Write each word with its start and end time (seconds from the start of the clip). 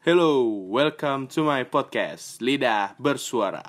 Hello, 0.00 0.48
welcome 0.48 1.28
to 1.28 1.44
my 1.44 1.60
podcast 1.60 2.40
Lidah 2.40 2.96
Bersuara. 2.96 3.60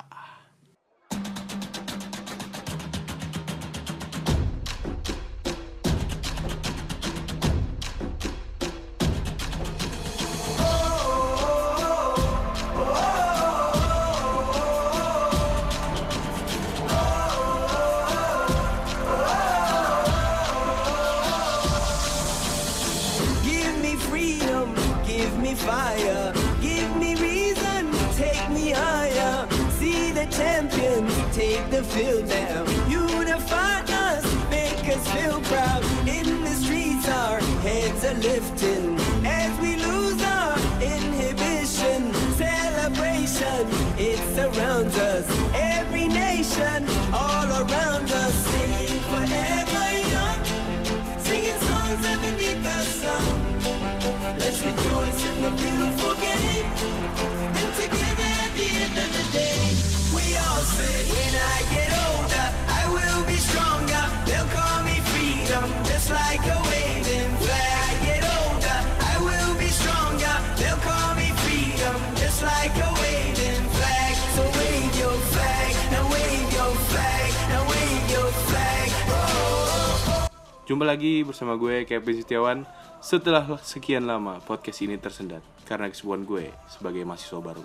Jumpa 80.72 80.88
lagi 80.88 81.20
bersama 81.28 81.60
gue 81.60 81.84
Kevin 81.84 82.16
Setiawan. 82.16 82.60
Setelah 83.04 83.44
sekian 83.60 84.08
lama 84.08 84.40
podcast 84.40 84.80
ini 84.80 84.96
tersendat 84.96 85.44
Karena 85.68 85.92
kesibukan 85.92 86.24
gue 86.24 86.48
sebagai 86.72 87.04
mahasiswa 87.04 87.44
baru. 87.44 87.60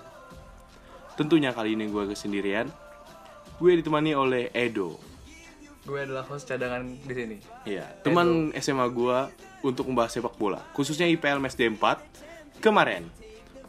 Tentunya 1.15 1.55
kali 1.55 1.79
ini 1.79 1.87
gue 1.87 2.03
kesendirian. 2.11 2.67
Gue 3.63 3.79
ditemani 3.79 4.11
oleh 4.11 4.51
Edo. 4.51 4.99
Gue 5.87 6.03
adalah 6.03 6.27
host 6.27 6.51
cadangan 6.51 6.83
di 6.83 7.15
sini. 7.15 7.37
Iya, 7.63 7.87
teman 8.03 8.51
SMA 8.59 8.91
gue 8.91 9.19
untuk 9.63 9.87
membahas 9.87 10.11
sepak 10.11 10.35
bola 10.35 10.59
Khususnya 10.75 11.07
IPL 11.07 11.39
Match 11.39 11.55
D4 11.55 12.03
kemarin. 12.59 13.07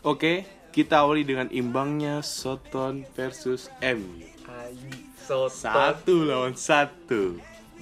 Oke, 0.01 0.49
kita 0.73 1.05
awali 1.05 1.21
dengan 1.21 1.45
imbangnya 1.53 2.25
Soton 2.25 3.05
versus 3.13 3.69
MU 3.85 4.17
Ayi, 4.49 4.97
so 5.21 5.45
Satu 5.45 6.25
lawan 6.25 6.57
satu 6.57 7.37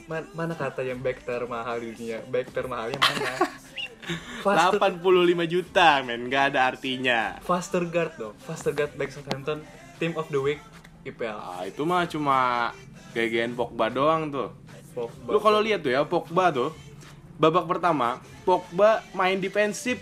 Man- 0.06 0.30
mana 0.38 0.53
kata 0.53 0.86
yang 0.86 1.02
back 1.02 1.25
termahal 1.25 1.81
di 1.81 1.98
dunia? 1.98 2.22
Back 2.30 2.53
termahalnya 2.53 2.98
mana? 3.02 3.30
Faster, 4.45 4.78
85 4.78 5.50
juta 5.50 6.06
men, 6.06 6.30
gak 6.30 6.53
ada 6.53 6.70
artinya 6.70 7.42
faster 7.42 7.81
guard 7.89 8.14
dong. 8.14 8.38
Faster 8.38 8.70
guard 8.70 8.94
back 8.94 9.09
Southampton, 9.09 9.66
team 9.97 10.14
of 10.14 10.30
the 10.30 10.38
week 10.38 10.62
IPL. 11.02 11.34
Ah, 11.42 11.66
itu 11.66 11.81
mah 11.81 12.06
cuma 12.06 12.70
GGN 13.17 13.58
Pogba 13.58 13.89
doang 13.89 14.30
tuh. 14.30 14.53
Pogba. 14.94 15.30
Lu 15.34 15.40
kalau 15.41 15.57
lihat 15.57 15.81
tuh 15.81 15.90
ya 15.90 16.06
Pogba 16.06 16.53
tuh 16.53 16.69
babak 17.41 17.66
pertama 17.66 18.22
Pogba 18.46 19.01
main 19.12 19.41
defensif 19.41 19.97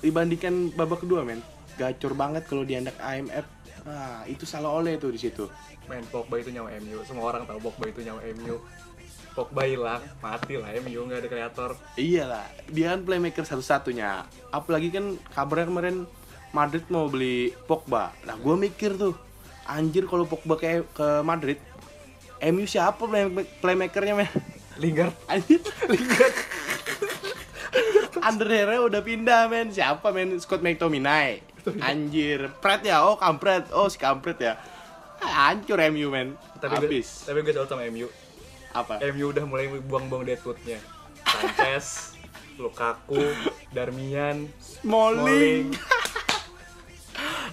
dibandingkan 0.00 0.72
babak 0.72 1.04
kedua 1.04 1.20
men. 1.20 1.44
Gacor 1.76 2.16
banget 2.16 2.48
kalau 2.48 2.64
diandak 2.64 2.96
AMF. 2.96 3.44
Ah, 3.84 4.24
itu 4.24 4.48
salah 4.48 4.72
oleh 4.72 4.96
tuh 4.96 5.12
di 5.12 5.20
situ. 5.20 5.52
main 5.90 6.06
Pogba 6.08 6.38
itu 6.38 6.48
nyawa 6.48 6.72
MU. 6.78 7.02
Semua 7.04 7.28
orang 7.28 7.42
tahu 7.44 7.58
Pogba 7.68 7.90
itu 7.90 8.00
nyawa 8.06 8.22
MU. 8.40 8.56
Pogba 9.32 9.64
hilang, 9.64 10.04
mati 10.20 10.60
lah 10.60 10.68
MU 10.78 11.08
nggak 11.08 11.24
ada 11.24 11.28
kreator. 11.28 11.70
Iyalah, 11.96 12.44
dia 12.68 12.92
kan 12.92 13.00
playmaker 13.00 13.44
satu-satunya. 13.44 14.28
Apalagi 14.52 14.92
kan 14.92 15.16
kabarnya 15.32 15.72
kemarin 15.72 15.96
Madrid 16.52 16.84
mau 16.88 17.08
beli 17.08 17.56
Pogba. 17.64 18.12
Nah, 18.22 18.36
gue 18.36 18.54
mikir 18.54 18.92
tuh, 18.94 19.16
anjir 19.64 20.04
kalau 20.04 20.28
Pogba 20.28 20.60
ke 20.60 20.84
ke 20.86 21.24
Madrid, 21.24 21.56
MU 22.44 22.68
siapa 22.68 23.00
play- 23.00 23.48
playmakernya 23.58 24.14
men? 24.14 24.28
Lingard, 24.76 25.12
Anjir, 25.28 25.60
Lingard. 25.88 26.36
Under 28.22 28.46
Herrera 28.46 28.84
udah 28.84 29.02
pindah 29.02 29.50
men 29.50 29.72
Siapa 29.72 30.14
men? 30.14 30.38
Scott 30.38 30.62
McTominay 30.62 31.42
Anjir 31.80 32.54
Pret 32.60 32.86
ya? 32.86 33.02
Oh 33.02 33.18
kampret 33.18 33.66
Oh 33.72 33.90
si 33.90 33.98
kampret 33.98 34.38
ya 34.38 34.54
Hancur 35.18 35.78
MU 35.90 36.06
men 36.08 36.38
tapi 36.58 36.78
gue, 36.78 36.86
Habis 36.94 37.26
tapi 37.26 37.42
gue 37.42 37.50
salut 37.50 37.66
sama 37.66 37.82
MU. 37.90 38.06
Apa? 38.72 38.98
MU 39.12 39.30
udah 39.30 39.44
mulai 39.44 39.68
buang-buang 39.68 40.24
deadwoodnya. 40.24 40.80
Sanchez, 41.22 42.16
Lukaku, 42.62 43.20
Darmian, 43.72 44.48
Smalling 44.60 45.72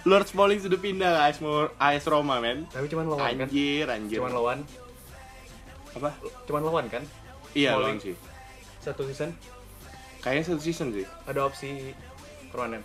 Lord 0.08 0.28
Smalling 0.32 0.60
sudah 0.64 0.80
pindah 0.80 1.12
ke 1.12 1.22
AS, 1.32 1.38
AS 1.80 2.04
Roma 2.08 2.40
men 2.40 2.68
tapi 2.72 2.88
cuman 2.88 3.08
lawan 3.08 3.36
kan? 3.36 3.48
Anjir 3.48 3.88
Anjir 3.88 4.18
Cuman 4.20 4.32
lawan, 4.32 4.60
Apa? 5.96 6.10
cuman 6.48 6.62
lawan 6.64 6.86
kan? 6.88 7.04
Iya 7.56 7.76
lawan 7.76 8.00
sih 8.00 8.16
Satu 8.80 9.08
season 9.08 9.36
Kayaknya 10.20 10.44
satu 10.52 10.62
season 10.64 10.92
sih 10.92 11.08
ada 11.28 11.48
opsi 11.48 11.96
permanen. 12.52 12.84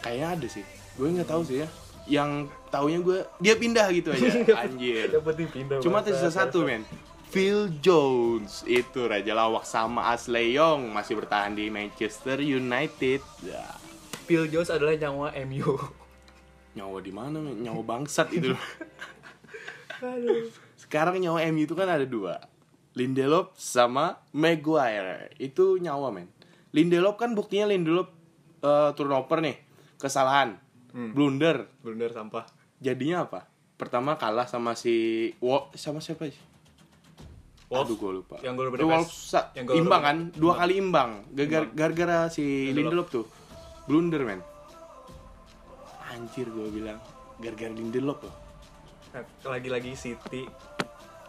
Kayaknya 0.00 0.26
ada 0.36 0.46
sih 0.48 0.64
Gue 0.96 1.12
nggak 1.12 1.28
tahu 1.28 1.44
sih 1.44 1.64
ya 1.64 1.68
Yang 2.10 2.50
taunya 2.74 2.98
gue 2.98 3.18
Dia 3.38 3.54
pindah 3.54 3.86
gitu 3.94 4.10
aja 4.10 4.28
Anjir 4.66 5.06
Yang 5.14 5.24
penting 5.30 5.48
pindah. 5.48 5.78
Cuma 5.78 6.02
tersisa 6.02 6.34
satu 6.34 6.66
men 6.66 6.82
Phil 7.30 7.70
Jones 7.78 8.66
itu 8.66 9.06
raja 9.06 9.30
lawak 9.38 9.62
sama 9.62 10.10
Ashley 10.10 10.58
Young 10.58 10.90
masih 10.90 11.14
bertahan 11.14 11.54
di 11.54 11.70
Manchester 11.70 12.42
United. 12.42 13.22
Ya, 13.46 13.62
Phil 14.26 14.50
Jones 14.50 14.66
adalah 14.66 14.98
nyawa 14.98 15.30
MU. 15.46 15.78
nyawa 16.74 16.98
di 16.98 17.14
mana 17.14 17.38
men? 17.38 17.62
Nyawa 17.62 17.86
bangsat 17.86 18.34
itu. 18.34 18.50
Aduh. 20.02 20.50
Sekarang 20.74 21.22
nyawa 21.22 21.46
MU 21.54 21.70
itu 21.70 21.78
kan 21.78 21.86
ada 21.86 22.02
dua. 22.02 22.42
Lindelof 22.98 23.54
sama 23.54 24.18
Maguire. 24.34 25.30
Itu 25.38 25.78
nyawa 25.78 26.10
men. 26.10 26.26
Lindelof 26.74 27.14
kan 27.14 27.38
buktinya 27.38 27.70
Lindelof 27.70 28.10
eh, 28.66 28.90
turnover 28.98 29.38
nih, 29.38 29.54
kesalahan, 30.02 30.58
Hmm. 30.90 31.12
blunder. 31.12 31.66
Blunder 31.78 32.10
sampah. 32.10 32.44
Jadinya 32.78 33.24
apa? 33.24 33.46
Pertama 33.74 34.14
kalah 34.14 34.44
sama 34.44 34.74
si 34.74 34.94
Wo 35.38 35.72
sama 35.72 35.98
siapa 35.98 36.26
sih? 36.26 36.36
Wolves. 37.66 37.86
Aduh 37.86 37.96
gue 37.96 38.12
lupa. 38.16 38.36
Yang 38.40 38.54
gol 38.56 38.68
sa- 39.06 39.54
Yang 39.54 39.64
gol 39.64 39.76
imbang 39.78 40.02
kan? 40.02 40.16
Dua 40.30 40.34
Imbang. 40.34 40.56
kali 40.58 40.74
imbang. 40.76 41.10
Gara- 41.30 41.46
Imbang. 41.64 41.70
Gara-gara 41.72 42.18
si 42.28 42.42
Lindelof. 42.66 42.76
Lindelof 42.76 43.08
tuh. 43.08 43.26
Blunder 43.86 44.22
men. 44.22 44.40
Anjir 46.10 46.46
gue 46.46 46.68
bilang. 46.68 46.98
Gara-gara 47.38 47.70
Lindelof 47.70 48.18
loh. 48.20 48.34
Nah, 49.10 49.22
Lagi-lagi 49.48 49.94
City. 49.94 50.44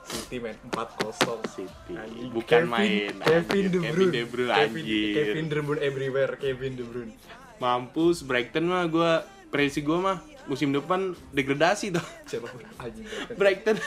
City 0.01 0.37
men 0.39 0.57
4-0. 0.67 1.13
City. 1.47 1.93
Anjing. 1.93 2.29
Bukan 2.31 2.49
Kevin- 2.65 2.67
main. 2.67 3.13
Kevin 3.21 3.45
Anjir, 3.45 3.63
De 3.63 3.77
Kevin 3.77 3.93
Bruyne. 3.93 4.11
De 4.11 4.23
Bruyne, 4.25 4.51
Kevin, 4.51 4.83
anjir. 4.83 5.13
Kevin 5.13 5.45
De 5.45 5.59
Bruyne 5.61 5.81
everywhere. 5.83 6.33
Kevin 6.35 6.73
De 6.73 6.83
Bruyne. 6.83 7.13
Mampus. 7.59 8.17
Brighton 8.23 8.65
mah 8.65 8.83
gue. 8.87 9.11
Prediksi 9.51 9.83
gue 9.83 9.97
mah. 9.99 10.23
Musim 10.47 10.73
depan 10.73 11.13
degradasi 11.35 11.93
tuh. 11.93 12.05
Siapa 12.25 12.47
anjing 12.79 13.05
Brighton. 13.05 13.35
Brighton. 13.37 13.77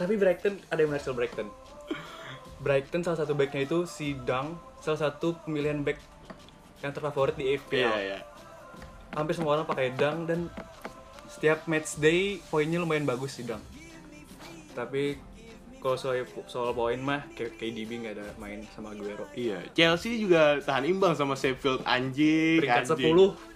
Tapi 0.00 0.14
Brighton 0.16 0.54
ada 0.72 0.80
yang 0.80 0.90
menarik 0.90 1.04
soal 1.04 1.14
Brighton. 1.14 1.48
Brighton 2.60 3.00
salah 3.04 3.20
satu 3.20 3.32
backnya 3.32 3.64
itu 3.64 3.88
si 3.88 4.16
Dang, 4.24 4.56
salah 4.84 5.08
satu 5.08 5.36
pemilihan 5.44 5.80
back 5.80 6.00
yang 6.84 6.92
terfavorit 6.92 7.36
di 7.36 7.56
FPL. 7.56 7.88
Iya, 7.88 7.96
iya. 8.00 8.18
Hampir 9.16 9.36
semua 9.36 9.60
orang 9.60 9.68
pakai 9.68 9.92
Dang 9.96 10.24
dan 10.28 10.48
setiap 11.28 11.64
match 11.68 11.96
day 12.00 12.40
poinnya 12.52 12.80
lumayan 12.80 13.08
bagus 13.08 13.36
si 13.36 13.44
Dang. 13.44 13.60
Tapi 14.76 15.16
kalau 15.80 15.96
soal 15.96 16.28
soal 16.44 16.76
poin 16.76 17.00
mah 17.00 17.24
kayak 17.32 17.56
KDB 17.56 18.04
nggak 18.04 18.14
ada 18.20 18.26
main 18.36 18.60
sama 18.76 18.92
Aguero. 18.92 19.24
Iya. 19.32 19.64
Chelsea 19.72 20.20
juga 20.20 20.60
tahan 20.60 20.84
imbang 20.84 21.16
sama 21.16 21.32
Sheffield. 21.36 21.80
Anjing. 21.88 22.60
Peringkat 22.60 22.92
anjing. 22.92 23.16
10. 23.16 23.49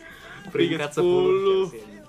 Peringkat 0.48 0.90
10. 0.90 1.00
10. 1.00 1.70
Chelsea, 1.70 1.80
anjing. 1.80 2.04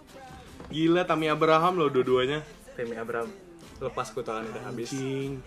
Gila 0.67 1.01
Tammy 1.03 1.27
Abraham 1.27 1.73
loh 1.75 1.87
dua-duanya. 1.87 2.41
Temi 2.73 2.93
Abraham 2.93 3.29
lepas 3.77 4.07
kutukan 4.09 4.43
udah 4.45 4.63
habis. 4.65 4.91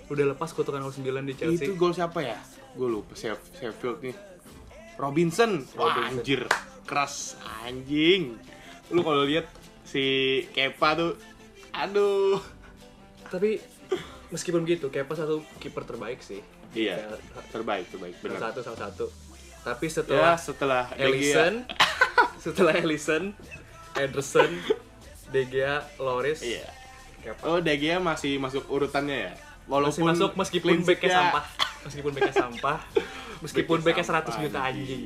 Udah 0.06 0.26
lepas 0.26 0.50
kutukan 0.50 0.80
9 0.80 1.00
di 1.24 1.34
Chelsea. 1.34 1.60
Itu 1.62 1.74
gol 1.74 1.90
siapa 1.90 2.20
ya? 2.20 2.36
Gue 2.70 2.86
lupa 2.86 3.12
Sheff- 3.12 3.52
Sheffield 3.52 4.00
nih. 4.02 4.16
Robinson. 4.94 5.64
Wah, 5.74 5.92
Robinson. 5.92 6.18
anjir. 6.18 6.42
keras 6.82 7.36
anjing. 7.60 8.40
Lu 8.88 9.00
kalau 9.00 9.20
lihat 9.22 9.44
si 9.82 10.00
Kepa 10.48 10.92
tuh 10.94 11.12
aduh. 11.70 12.40
Tapi 13.24 13.60
meskipun 14.28 14.64
gitu, 14.64 14.88
Kepa 14.88 15.12
satu 15.12 15.44
kiper 15.58 15.84
terbaik 15.84 16.20
sih. 16.20 16.40
Iya, 16.70 17.12
terbaik, 17.50 17.88
terbaik, 17.88 18.12
Salah 18.14 18.24
benar. 18.30 18.40
satu 18.46 18.60
salah 18.62 18.80
satu. 18.82 19.06
Tapi 19.58 19.84
Ya, 19.84 19.92
setelah 19.94 20.34
setelah 20.38 20.84
De 20.86 20.96
Gea- 20.96 21.04
Ellison, 21.06 21.54
setelah 22.38 22.74
Ellison, 22.74 23.34
Ederson, 23.94 24.50
De 25.32 25.42
Gea, 25.44 25.84
Loris, 25.98 26.40
Iya. 26.40 26.66
Kepa. 27.18 27.42
Oh, 27.44 27.58
De 27.58 27.74
Gea 27.74 27.98
masih 27.98 28.38
masuk 28.38 28.64
urutannya 28.66 29.18
ya. 29.18 29.32
Masih 29.34 29.68
Walaupun 29.68 30.06
masuk 30.08 30.30
meskipun 30.34 30.80
backnya 30.80 30.94
sheet-nya- 30.94 31.18
sampah. 31.20 31.44
Meskipun 31.84 32.10
backnya 32.12 32.34
sampah. 32.44 32.76
Meskipun 33.38 33.78
backnya 33.80 34.04
100 34.04 34.10
sampah, 34.24 34.34
juta 34.40 34.58
anjing. 34.64 35.02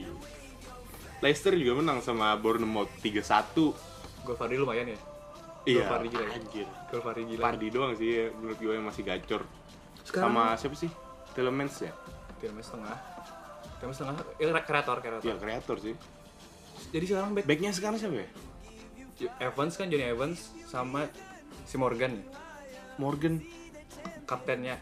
Leicester 1.19 1.53
juga 1.53 1.73
menang 1.77 1.99
sama 2.01 2.35
Bournemouth 2.35 2.91
3-1. 2.99 3.55
Gol 4.23 4.37
Vardy 4.37 4.57
lumayan 4.57 4.87
ya. 4.89 4.99
Iya, 5.63 5.87
Vardy 5.87 6.09
gila 6.09 6.25
ya. 6.25 6.31
anjir. 6.35 6.67
Gol 6.89 7.01
Vardy 7.01 7.23
gila. 7.25 7.43
Pardi 7.45 7.67
doang 7.69 7.93
sih 7.95 8.09
ya, 8.09 8.25
menurut 8.33 8.59
gue 8.59 8.73
yang 8.73 8.83
masih 8.83 9.03
gacor. 9.03 9.43
Sekarang 10.03 10.31
Sama 10.31 10.45
siapa 10.57 10.75
sih? 10.75 10.91
Telemans 11.33 11.75
ya? 11.79 11.93
Tiramnya 12.37 12.61
setengah. 12.61 12.97
Tiramnya 13.79 13.97
setengah. 13.97 14.15
Ya, 14.37 14.47
kreator, 14.61 14.97
kreator. 14.99 15.23
Iya, 15.23 15.35
kreator 15.37 15.77
sih. 15.79 15.95
Jadi 16.93 17.05
sekarang 17.09 17.31
back 17.33 17.45
Backnya 17.49 17.73
sekarang 17.73 17.97
siapa 17.97 18.21
ya? 18.21 18.29
Evans 19.41 19.75
kan 19.81 19.89
Johnny 19.89 20.07
Evans 20.07 20.53
sama 20.69 21.09
si 21.65 21.81
Morgan 21.81 22.21
Morgan. 23.01 23.41
kaptennya. 24.23 24.81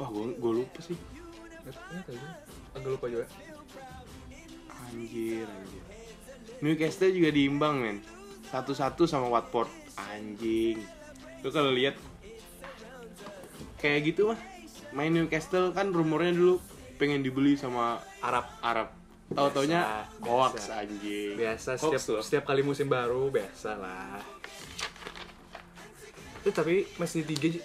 Wah, 0.00 0.08
gue, 0.10 0.34
gue 0.38 0.52
lupa 0.62 0.78
sih. 0.82 0.96
Tahu 1.68 2.14
juga. 2.14 2.30
Agak 2.74 2.90
lupa 2.98 3.06
juga. 3.06 3.26
Anjir, 4.88 5.46
anjir. 5.46 5.82
Newcastle 6.58 7.14
juga 7.14 7.30
diimbang, 7.30 7.76
men. 7.78 7.98
Satu-satu 8.50 9.06
sama 9.06 9.30
Watford. 9.30 9.70
Anjing. 9.98 10.82
Lu 11.44 11.48
kalau 11.54 11.70
lihat 11.70 11.94
kayak 13.78 14.14
gitu 14.14 14.34
mah. 14.34 14.40
Main 14.90 15.14
Newcastle 15.14 15.70
kan 15.70 15.92
rumornya 15.92 16.34
dulu 16.34 16.58
pengen 16.98 17.22
dibeli 17.22 17.54
sama 17.54 18.02
Arab 18.24 18.48
Arab. 18.64 18.97
Tahu-taunya 19.28 19.80
Biasa, 19.80 20.24
hoax 20.24 20.52
biasa. 20.56 20.72
anjing. 20.78 21.32
biasa 21.36 21.70
Hoax 21.74 21.82
setiap 21.82 22.02
loh. 22.10 22.22
setiap 22.24 22.44
kali 22.46 22.62
musim 22.62 22.86
baru 22.86 23.28
biasa 23.28 23.70
lah. 23.76 24.18
Eh, 26.42 26.50
tapi 26.50 26.88
masih 26.96 27.22
tiga 27.22 27.60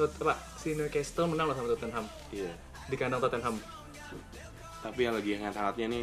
apa, 0.00 0.32
si 0.56 0.72
Newcastle 0.72 1.26
menang 1.26 1.50
loh 1.50 1.56
sama 1.56 1.68
Tottenham 1.68 2.06
Iya. 2.30 2.52
di 2.86 2.96
kandang 2.96 3.20
Tottenham. 3.20 3.58
Tapi 4.80 5.00
yang 5.02 5.12
lagi 5.12 5.30
hangat-hangatnya 5.34 5.86
nih 5.86 6.00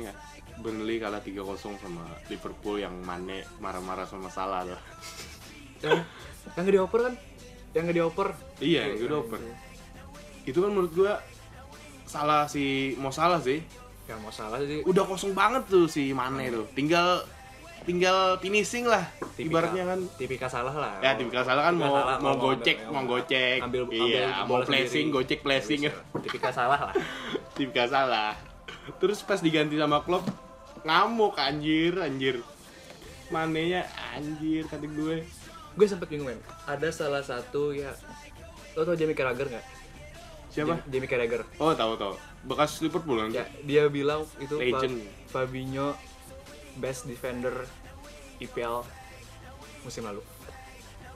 Burnley 0.57 0.98
kalah 0.98 1.18
3-0 1.18 1.33
sama 1.77 2.03
Liverpool 2.27 2.77
yang 2.77 2.94
Mane 3.00 3.48
marah-marah 3.57 4.06
sama 4.06 4.27
Salah 4.27 4.65
loh. 4.65 4.81
Yang 5.77 6.01
yang 6.50 6.62
nggak 6.65 6.74
dioper 6.74 7.00
kan? 7.06 7.13
Yang 7.69 7.86
dioper. 7.94 8.27
Iya, 8.57 8.81
yang 8.89 8.98
gue 8.98 9.13
oper. 9.13 9.39
Itu 10.42 10.57
kan 10.57 10.74
menurut 10.74 10.89
gua 10.89 11.21
salah 12.03 12.50
si 12.50 12.98
Mo 12.98 13.13
Salah 13.13 13.38
sih. 13.38 13.62
Ya 14.07 14.15
mau 14.18 14.31
salah 14.31 14.63
sih. 14.63 14.81
Udah 14.83 15.04
kosong 15.04 15.36
banget 15.36 15.68
tuh 15.68 15.86
si 15.86 16.15
Mane 16.15 16.48
tuh. 16.48 16.63
Tinggal 16.71 17.27
tinggal 17.83 18.39
finishing 18.39 18.88
lah. 18.88 19.04
Tipikal- 19.36 19.68
Ibaratnya 19.68 19.83
kan 19.86 20.00
tipikal 20.15 20.50
salah 20.50 20.75
lah. 20.75 20.94
ya 21.00 21.15
tipikal 21.15 21.44
salah 21.44 21.63
kan 21.68 21.75
mau 21.75 21.94
salah, 21.94 22.18
mau 22.19 22.36
gocek, 22.36 22.77
mau 22.88 23.04
gocek. 23.06 23.59
ambil 23.62 23.83
iya, 23.92 24.44
ambil 24.44 24.59
mau 24.59 24.59
flashing, 24.63 25.07
gocek 25.07 25.39
flashing. 25.39 25.88
Tipikal 26.19 26.51
salah 26.51 26.80
lah. 26.81 26.94
Tipikal 27.56 27.88
salah. 27.88 28.31
Terus 28.98 29.19
pas 29.21 29.39
diganti 29.39 29.75
sama 29.75 30.04
Klopp 30.04 30.27
ngamuk 30.83 31.36
anjir, 31.36 32.00
anjir. 32.00 32.39
Manenya 33.27 33.83
anjir 34.13 34.63
kata 34.65 34.88
gue. 34.88 35.27
Gue 35.77 35.86
sempet 35.86 36.07
bingung 36.07 36.31
men. 36.31 36.39
Ada 36.65 36.89
salah 36.89 37.21
satu 37.21 37.69
ya. 37.69 37.92
Lo 38.74 38.83
tau 38.83 38.95
Jamie 38.95 39.13
Carragher 39.13 39.48
nggak? 39.48 39.65
Siapa? 40.57 40.75
Jamie 40.89 41.06
Carragher. 41.06 41.45
Oh, 41.62 41.69
tahu 41.77 41.94
tahu. 41.94 42.13
Bekas 42.50 42.81
Liverpool 42.81 43.21
kan? 43.21 43.30
Ya, 43.30 43.45
dia 43.62 43.86
bilang 43.88 44.25
itu 44.42 44.57
Fa- 44.57 44.65
Legend. 44.65 44.95
Fabinho 45.30 45.94
best 46.77 47.06
defender 47.06 47.65
IPL 48.42 48.81
musim 49.86 50.01
lalu. 50.01 50.21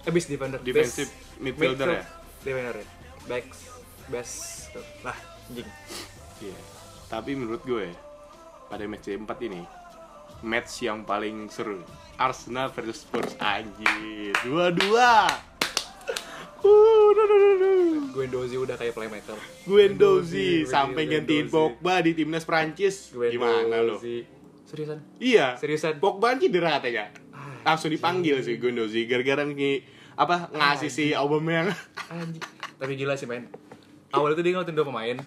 Eh, 0.05 0.13
best 0.13 0.29
defender, 0.29 0.61
Defensive 0.61 1.09
best 1.09 1.41
midfielder 1.41 1.87
ya? 1.89 2.03
Defender 2.41 2.75
ya. 2.77 2.87
Best 3.25 3.61
best 4.05 4.35
tuh. 4.73 4.85
Lah, 5.01 5.17
anjing. 5.49 5.69
Iya. 6.41 6.57
Tapi 7.09 7.31
menurut 7.33 7.61
gue 7.65 7.89
pada 8.69 8.85
match 8.85 9.09
4 9.09 9.25
ini 9.41 9.61
match 10.41 10.85
yang 10.85 11.01
paling 11.01 11.49
seru. 11.49 11.81
Arsenal 12.17 12.69
versus 12.69 13.01
Spurs 13.01 13.33
anjir. 13.37 14.33
Dua-dua. 14.41 15.29
Uh, 16.61 17.09
duh, 17.11 17.25
duh, 17.25 17.37
duh. 17.57 18.01
Guendouzi 18.13 18.55
udah 18.55 18.77
kayak 18.77 18.93
playmaker. 18.93 19.33
Guendouzi 19.65 20.63
sampai 20.63 21.09
gantiin. 21.09 21.49
Pogba 21.49 22.05
di 22.05 22.13
timnas 22.13 22.45
Prancis. 22.45 23.09
Gimana 23.09 23.81
lo? 23.81 23.97
Seriusan? 24.67 25.01
Iya. 25.17 25.57
Seriusan? 25.57 25.97
Pogba 25.97 26.31
kan 26.31 26.37
cedera 26.37 26.77
katanya. 26.77 27.09
Langsung 27.61 27.89
dipanggil 27.89 28.41
sih 28.41 28.57
Guendouzi 28.57 29.05
gara-gara 29.05 29.41
ngi 29.41 29.81
apa 30.13 30.53
ngasih 30.53 30.91
si 30.91 31.05
Aubameyang. 31.11 31.73
Anjing. 32.09 32.43
Tapi 32.77 32.93
gila 32.93 33.17
sih 33.17 33.25
main. 33.25 33.49
Awal 34.11 34.35
itu 34.35 34.41
dia 34.41 34.53
ngeliatin 34.53 34.75
dua 34.75 34.85
pemain. 34.85 35.17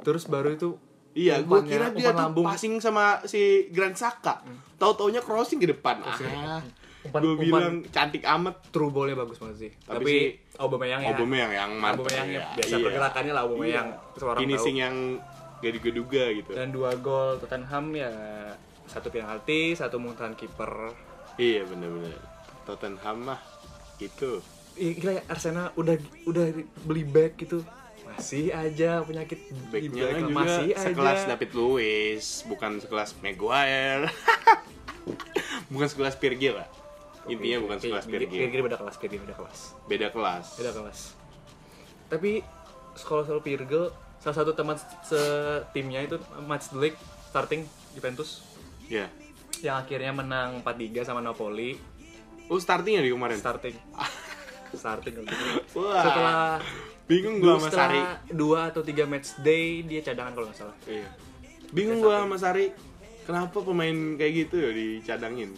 Terus 0.00 0.24
baru 0.24 0.54
itu 0.54 0.78
Iya, 1.18 1.42
gue 1.42 1.60
kira 1.66 1.90
dia 1.90 2.14
tuh 2.14 2.20
lambung. 2.20 2.46
passing 2.46 2.78
sama 2.78 3.18
si 3.26 3.66
Grand 3.74 3.96
Saka. 3.98 4.38
Tahu-taunya 4.78 5.18
crossing 5.18 5.58
ke 5.58 5.66
depan. 5.66 5.98
Crossing. 5.98 6.30
Ah, 6.30 6.62
Umpan- 7.08 7.22
gue 7.24 7.34
bilang 7.40 7.76
cantik 7.88 8.22
amat. 8.22 8.54
true 8.68 8.88
ball-nya 8.88 9.16
bagus 9.16 9.36
banget 9.36 9.56
sih. 9.58 9.70
Tapi 9.80 9.96
Tapi, 9.98 10.12
sih, 10.12 10.28
Aubameyang 10.56 11.00
ya. 11.00 11.08
Aubameyang 11.10 11.52
yang 11.52 11.70
mantep 11.74 12.04
Aubameyang 12.04 12.28
ya. 12.28 12.38
ya. 12.38 12.44
Biasa 12.54 12.70
Iya. 12.70 12.84
pergerakannya 12.84 13.32
lah 13.32 13.42
Aubameyang. 13.42 13.88
Iya. 13.88 14.22
Orang 14.22 14.40
Finishing 14.40 14.76
tahu. 14.76 14.84
yang 14.84 14.94
gak 15.58 15.72
diduga 15.74 16.24
gitu. 16.32 16.50
Dan 16.52 16.68
dua 16.70 16.90
gol 16.94 17.38
Tottenham 17.38 17.86
ya 17.92 18.12
satu 18.84 19.08
penalti, 19.08 19.72
satu 19.72 19.96
muntahan 19.96 20.32
kiper. 20.32 20.92
Iya 21.34 21.64
bener-bener. 21.64 22.14
Tottenham 22.62 23.16
mah 23.24 23.40
gitu. 23.96 24.38
Ih, 24.74 24.94
gila 24.94 25.18
ya 25.18 25.22
Arsenal 25.26 25.74
udah 25.74 25.98
udah 26.24 26.44
beli 26.82 27.02
back 27.02 27.34
gitu. 27.36 27.66
Masih 28.04 28.50
aja 28.50 29.02
penyakit 29.02 29.36
Backnya 29.68 30.10
juga 30.16 30.32
masih 30.32 30.72
sekelas 30.72 31.18
aja. 31.22 31.34
David 31.34 31.50
Luiz, 31.52 32.42
bukan 32.44 32.78
sekelas 32.78 33.14
Maguire. 33.20 34.08
bukan 35.72 35.86
sekelas 35.86 36.16
Pirgil 36.16 36.56
lah. 36.56 36.68
Intinya 37.28 37.58
bukan 37.60 37.76
sekelas 37.78 38.04
Pirgil 38.04 38.40
Pirgil. 38.42 38.62
beda 38.62 38.76
kelas, 38.76 38.94
Pirgil 38.96 39.20
beda 39.20 39.34
kelas. 39.34 39.58
Beda 39.84 40.08
kelas. 40.08 40.46
Beda 40.56 40.72
kelas. 40.72 40.98
Tapi 42.08 42.40
kalau 42.98 43.22
soal 43.22 43.40
Pirgil, 43.40 43.92
salah 44.18 44.36
satu 44.36 44.52
teman 44.52 44.74
setimnya 45.02 46.00
itu 46.00 46.16
match 46.42 46.68
the 46.68 46.80
league 46.80 46.98
starting 47.28 47.62
Juventus 47.92 48.42
Ya. 48.84 49.06
yang 49.58 49.78
akhirnya 49.78 50.10
menang 50.12 50.58
4-3 50.58 51.04
sama 51.04 51.20
Napoli 51.20 51.76
Oh 52.46 52.56
startingnya 52.56 52.98
di 52.98 53.10
kemarin. 53.10 53.36
starting 53.36 53.76
starting 54.74 55.14
Wah. 55.72 56.00
setelah 56.00 56.40
Bingung 57.04 57.38
gua 57.38 57.56
sama 57.58 57.68
Sari. 57.68 58.00
dua 58.30 58.68
atau 58.68 58.80
tiga 58.80 59.04
match 59.04 59.36
day 59.38 59.80
dia 59.82 60.00
cadangan 60.00 60.32
kalau 60.32 60.46
nggak 60.46 60.58
salah 60.58 60.76
Iya. 60.84 61.08
Bingung 61.68 62.00
gua 62.00 62.24
sama 62.24 62.36
Sari. 62.36 62.72
Kenapa 63.22 63.60
pemain 63.60 63.92
kayak 64.14 64.32
gitu 64.42 64.56
ya 64.58 64.70
dicadangin? 64.70 65.52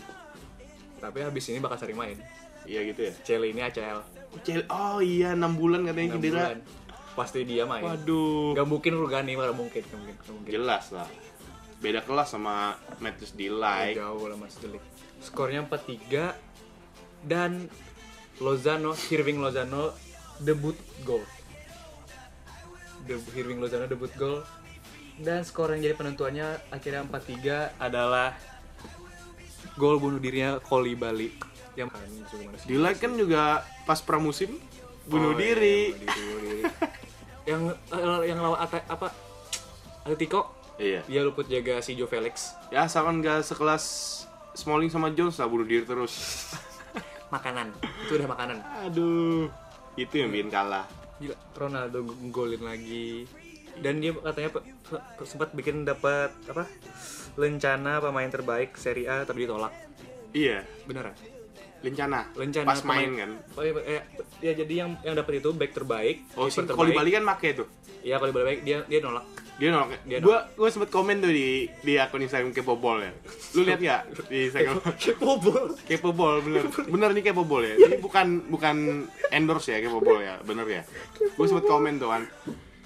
Tapi 1.00 1.18
habis 1.20 1.48
ini 1.48 1.58
bakal 1.58 1.76
sering 1.76 1.96
main 1.96 2.20
Iya 2.60 2.84
gitu 2.86 3.00
ya. 3.02 3.12
Celi 3.22 3.50
ini 3.50 3.60
ACL 3.62 4.04
Cel- 4.42 4.68
Oh 4.68 5.00
iya 5.00 5.32
6 5.32 5.42
bulan 5.56 5.80
katanya 5.82 6.08
enam 6.10 6.16
cedera. 6.18 6.36
bulan. 6.46 6.58
pasti 7.10 7.40
dia 7.42 7.64
main 7.64 7.82
Waduh. 7.82 8.52
nggak 8.54 8.68
mungkin 8.68 8.92
Rugani 8.94 9.32
nggak 9.32 9.50
mungkin 9.52 9.80
nggak 9.82 9.98
mungkin 9.98 10.14
nggak 10.14 10.34
mungkin 10.36 10.50
Jelas 10.52 10.84
lah. 10.90 11.08
Beda 11.78 12.00
kelas 12.00 12.28
sama 12.28 12.72
Matthews 12.98 13.32
di 13.32 13.48
like. 13.48 13.96
jauh 13.96 14.20
lah 14.22 14.36
mas 14.36 14.54
Delik 14.54 14.84
skornya 15.18 15.64
4-3 15.64 16.36
dan 17.22 17.68
Lozano 18.38 18.92
Hirving 18.94 19.36
Lozano 19.36 19.92
debut 20.38 20.76
gol 21.02 21.24
debut 23.02 23.32
Hirving 23.32 23.58
Lozano 23.58 23.84
debut 23.84 24.12
gol 24.14 24.44
dan 25.18 25.40
skor 25.40 25.68
yang 25.70 25.82
jadi 25.82 25.94
penentuannya 25.94 26.46
akhirnya 26.70 27.04
4-3 27.04 27.76
adalah 27.78 28.32
gol 29.74 29.98
bunuh 29.98 30.16
dirinya 30.16 30.58
Koli 30.58 30.94
Bali 30.94 31.30
yang 31.74 31.86
Di 32.66 32.74
like 32.74 32.98
kan 32.98 33.14
juga 33.14 33.62
pas 33.84 33.98
pramusim 33.98 34.58
bunuh 35.04 35.32
Oh, 35.32 35.34
iya, 35.34 35.54
diri. 35.54 35.78
bunuh 35.90 36.06
diri, 36.06 36.20
bunuh 36.20 36.40
diri. 36.40 36.62
yang 37.50 37.62
eh, 37.70 38.20
yang 38.26 38.38
lawan 38.38 38.58
apa 38.62 39.06
Atletico 40.02 40.56
Iya. 40.76 41.04
dia 41.04 41.20
luput 41.20 41.44
jaga 41.44 41.78
si 41.78 41.92
Joe 41.92 42.06
Felix 42.06 42.56
Ya 42.68 42.84
asalkan 42.84 43.20
gak 43.20 43.44
sekelas 43.44 43.84
Smalling 44.52 44.88
sama 44.88 45.12
Jones 45.12 45.36
lah 45.36 45.46
bunuh 45.46 45.64
diri 45.64 45.84
terus. 45.84 46.12
makanan 47.34 47.70
itu 48.02 48.12
udah 48.16 48.28
makanan 48.28 48.58
Aduh. 48.84 49.46
Itu 49.94 50.14
yang 50.16 50.30
bikin 50.30 50.48
kalah. 50.48 50.86
Gila, 51.18 51.36
Ronaldo 51.52 52.00
golin 52.28 52.64
lagi 52.64 53.28
dan 53.78 53.96
dia 53.96 54.10
katanya 54.12 54.50
sempat 55.22 55.52
bikin 55.52 55.84
dapat 55.84 56.32
apa 56.44 56.66
Lencana 57.40 57.98
pemain 57.98 58.28
terbaik 58.28 58.76
Serie 58.76 59.08
A 59.08 59.24
tapi 59.24 59.48
ditolak. 59.48 59.72
Iya, 60.30 60.60
Beneran? 60.84 61.16
Lencana. 61.80 62.28
Lencana 62.36 62.68
Pas 62.68 62.84
pemain- 62.84 63.08
main 63.08 63.12
kan. 63.16 63.30
Oh 63.56 63.62
iya, 63.64 63.72
eh, 63.88 64.02
ya 64.38 64.52
jadi 64.52 64.74
yang 64.84 64.90
yang 65.00 65.16
dapat 65.16 65.40
itu 65.40 65.48
back 65.50 65.72
terbaik. 65.72 66.28
Oh, 66.36 66.44
si 66.46 66.60
terbaik. 66.60 66.92
Bali 66.92 67.10
kan 67.10 67.24
make 67.24 67.56
tuh. 67.56 67.64
Iya, 68.04 68.20
kalau 68.20 68.28
di 68.28 68.36
Bali 68.36 68.46
baik 68.46 68.60
dia 68.62 68.84
dia 68.84 69.00
nolak. 69.00 69.24
Dia 69.56 69.68
nolak. 69.72 69.96
Dia 70.04 70.20
gua 70.20 70.44
gua 70.52 70.68
sempet 70.68 70.88
komen 70.88 71.20
tuh 71.20 71.32
di 71.32 71.64
di 71.80 71.96
akun 71.96 72.20
Instagram 72.20 72.52
Kepobol 72.52 73.00
ya. 73.00 73.12
Lu 73.56 73.64
lihat 73.64 73.80
nggak 73.80 74.02
di 74.28 74.38
Instagram? 74.46 74.76
Kepobol. 75.08 75.72
Kepobol 75.82 76.34
bener. 76.44 76.64
Bener 76.92 77.08
nih 77.16 77.24
Kepobol 77.24 77.64
ya. 77.64 77.74
Ini 77.76 77.96
bukan 77.96 78.52
bukan 78.52 78.76
endorse 79.30 79.72
ya 79.72 79.80
Kepobol 79.80 80.20
ya, 80.20 80.36
bener 80.44 80.68
ya. 80.68 80.82
Gue 81.32 81.46
sempet 81.48 81.64
komen 81.64 81.96
tuh 81.96 82.12
kan. 82.12 82.28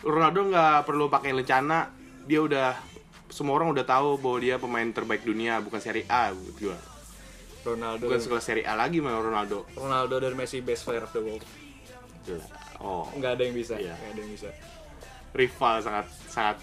Ronaldo 0.02 0.50
nggak 0.50 0.87
perlu 0.87 1.11
pakai 1.11 1.34
lencana, 1.34 1.90
dia 2.26 2.38
udah 2.38 2.93
semua 3.35 3.59
orang 3.59 3.67
udah 3.69 3.83
tahu 3.83 4.14
bahwa 4.14 4.38
dia 4.38 4.57
pemain 4.57 4.87
terbaik 4.87 5.26
dunia 5.26 5.59
bukan 5.59 5.83
Serie 5.83 6.07
A 6.07 6.31
buat 6.31 6.55
gua. 6.55 6.79
Ronaldo. 7.64 8.07
Bukan 8.07 8.21
sekelas 8.21 8.45
Serie 8.45 8.62
A 8.62 8.76
lagi 8.76 9.03
malah 9.03 9.19
Ronaldo. 9.19 9.67
Ronaldo 9.75 10.21
dan 10.21 10.33
Messi 10.33 10.61
best 10.61 10.85
player 10.85 11.03
of 11.03 11.11
the 11.11 11.19
world. 11.19 11.43
Gila. 12.23 12.47
Oh, 12.79 13.11
Nggak 13.11 13.31
ada 13.35 13.43
yang 13.43 13.57
bisa. 13.57 13.75
Iya. 13.75 13.97
Nggak 13.97 14.11
ada 14.11 14.21
yang 14.21 14.33
bisa. 14.33 14.50
rival 15.35 15.83
sangat 15.83 16.07
sangat 16.29 16.57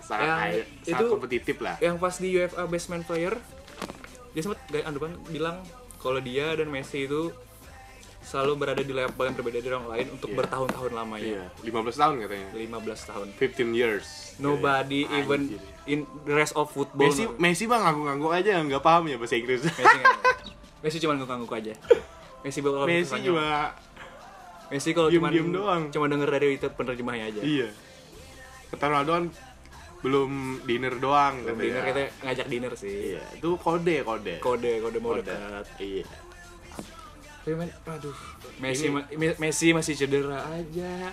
sangat 0.00 0.24
Yang 0.24 0.32
kaya, 0.32 0.62
sangat 0.80 0.96
itu- 0.96 1.12
kompetitif 1.12 1.56
lah. 1.60 1.76
Yang 1.76 1.96
pas 1.98 2.14
di 2.16 2.28
UEFA 2.32 2.62
Best 2.64 2.88
Man 2.88 3.04
Player 3.04 3.34
dia 4.32 4.40
sempat 4.40 4.64
gak 4.64 4.84
Andupan 4.86 5.12
bilang 5.28 5.60
kalau 5.98 6.16
dia 6.18 6.56
dan 6.56 6.72
Messi 6.72 7.04
itu 7.04 7.28
selalu 8.28 8.52
berada 8.58 8.82
di 8.82 8.92
level 8.92 9.24
yang 9.24 9.32
berbeda 9.34 9.58
dari 9.58 9.72
orang 9.72 9.88
lain 9.88 10.06
untuk 10.12 10.28
Iya. 10.28 10.36
bertahun-tahun 10.36 10.90
lamanya. 10.92 11.32
Iya, 11.32 11.44
15 11.64 11.96
tahun 11.96 12.14
katanya. 12.20 12.48
15 12.52 13.00
tahun. 13.02 13.26
15 13.34 13.70
years. 13.72 14.06
Nobody 14.36 15.00
Anjir. 15.02 15.18
even 15.18 15.40
in 15.86 15.98
the 16.22 16.34
rest 16.34 16.52
of 16.52 16.68
football. 16.68 17.08
Messi 17.08 17.24
Messi 17.34 17.64
bang 17.64 17.80
ngangguk-ngangguk 17.80 18.32
aja 18.34 18.52
nggak 18.60 18.82
paham 18.82 19.04
ya 19.06 19.16
bahasa 19.16 19.34
Inggris. 19.34 19.64
Messi, 19.64 19.98
Messi 20.84 20.96
cuma 20.98 21.12
ngangguk-ngangguk 21.14 21.54
aja. 21.54 21.72
Messi 22.38 22.58
bakal 22.60 22.84
Messi 22.84 23.16
cuma 23.18 23.44
Messi 24.68 24.90
kalau 24.92 25.08
cuma 25.08 25.32
doang. 25.32 25.82
cuma 25.88 26.04
denger 26.06 26.28
dari 26.28 26.46
itu 26.54 26.68
penerjemahnya 26.68 27.24
aja. 27.26 27.40
iya. 27.40 27.68
Kata 28.68 28.84
Ronaldo 28.86 29.12
kan 29.14 29.24
belum 29.98 30.30
dinner 30.62 30.94
doang 30.94 31.40
Belum 31.40 31.56
katanya. 31.56 31.64
dinner 31.64 31.82
kita 31.82 32.02
ngajak 32.22 32.46
dinner 32.46 32.72
sih. 32.76 33.16
Iya, 33.16 33.24
itu 33.34 33.48
kode 33.56 33.96
kode. 34.04 34.34
Kode 34.38 34.72
kode 34.78 34.98
mau 35.00 35.16
Kode. 35.16 35.24
dekat. 35.24 35.64
Iya. 35.80 36.04
Tapi 37.38 37.54
men, 37.54 37.70
aduh, 37.86 38.16
Messi 38.58 38.86
Ini- 38.86 38.92
ma- 38.92 39.08
Me- 39.10 39.38
Messi 39.38 39.72
masih 39.72 39.94
cedera 39.94 40.42
aja. 40.44 41.12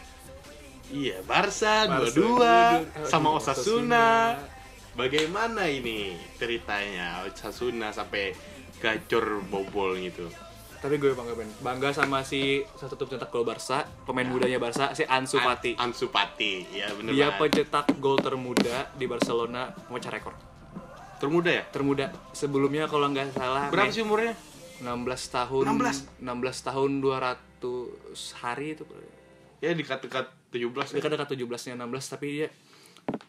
Iya, 0.85 1.17
Barca 1.21 1.87
Barca 1.87 2.11
dua-dua 2.11 2.55
sama 3.03 3.31
Aduh, 3.31 3.39
Osasuna. 3.39 4.07
Bagaimana 4.93 5.65
ini 5.65 6.15
ceritanya 6.35 7.25
Osasuna 7.25 7.89
sampai 7.89 8.31
gacor 8.77 9.41
bobol 9.43 9.97
gitu? 9.97 10.29
Tapi 10.75 10.95
gue 10.95 11.11
bangga 11.11 11.33
men, 11.33 11.49
bangga 11.59 11.89
sama 11.89 12.21
si 12.21 12.61
satu 12.75 12.93
tuh 12.93 13.05
pencetak 13.07 13.27
gol 13.27 13.41
Barca, 13.41 13.81
pemain 14.05 14.23
mudanya 14.23 14.55
Barca, 14.55 14.93
si 14.93 15.01
Ansu 15.03 15.35
Fati. 15.37 15.73
An- 15.73 15.89
Ansu 15.89 16.07
Fati, 16.07 16.61
ya 16.69 16.91
bener 16.91 17.11
Dia 17.11 17.27
banget. 17.27 17.39
pencetak 17.41 17.97
gol 17.97 18.17
termuda 18.17 18.93
di 18.93 19.05
Barcelona, 19.05 19.73
memecah 19.89 20.11
rekor. 20.11 20.35
Termuda 21.17 21.49
ya? 21.49 21.63
Termuda 21.65 22.05
sebelumnya 22.31 22.85
kalau 22.85 23.07
nggak 23.07 23.33
salah 23.33 23.67
Berapa 23.67 23.89
sih 23.89 24.03
umurnya? 24.03 24.35
16 24.81 25.35
tahun 25.35 25.63
16? 25.71 26.23
16 26.23 26.67
tahun 26.67 26.91
200 26.99 28.41
hari 28.41 28.75
itu 28.75 28.83
Ya 29.63 29.71
dekat-dekat 29.71 30.29
17 30.51 30.67
ya. 30.91 30.95
dekat-dekat 30.99 31.27
17 31.39 31.67
nya 31.71 31.85
16 31.85 32.11
tapi 32.11 32.27
dia 32.43 32.47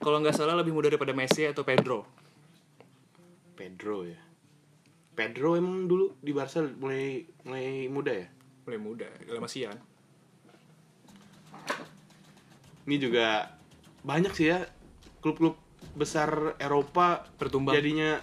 kalau 0.00 0.19
nggak 0.21 0.35
salah 0.35 0.57
lebih 0.57 0.73
muda 0.73 0.88
daripada 0.88 1.12
Messi 1.12 1.45
atau 1.45 1.62
Pedro 1.62 2.05
Pedro 3.57 4.05
ya. 4.05 4.21
Pedro 5.17 5.57
emang 5.57 5.88
dulu 5.88 6.12
di 6.21 6.33
Barca 6.37 6.61
mulai 6.76 7.25
mulai 7.45 7.88
muda 7.88 8.12
ya. 8.12 8.29
mulai 8.69 8.79
muda 8.81 9.07
dalam 9.25 9.41
Masian 9.41 9.76
Ini 12.87 12.97
juga 13.03 13.50
banyak 14.07 14.31
sih 14.31 14.47
ya 14.47 14.62
klub-klub 15.19 15.59
besar 15.99 16.55
Eropa 16.61 17.26
Bertumbang. 17.35 17.75
jadinya 17.75 18.21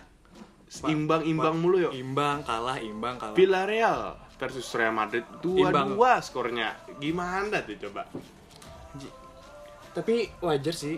imbang-imbang 0.83 1.55
mulu 1.55 1.77
yuk. 1.79 1.93
imbang 1.93 2.41
kalah 2.41 2.77
imbang 2.77 3.15
kalah 3.15 3.35
Villarreal 3.35 4.17
versus 4.35 4.65
Real 4.73 4.91
Madrid 4.91 5.23
Imbang. 5.45 5.93
dua-dua 5.93 6.19
skornya. 6.19 6.73
Gimana 6.97 7.61
tuh 7.61 7.77
coba? 7.79 8.03
tapi 9.93 10.25
wajar 10.41 10.73
sih 10.73 10.97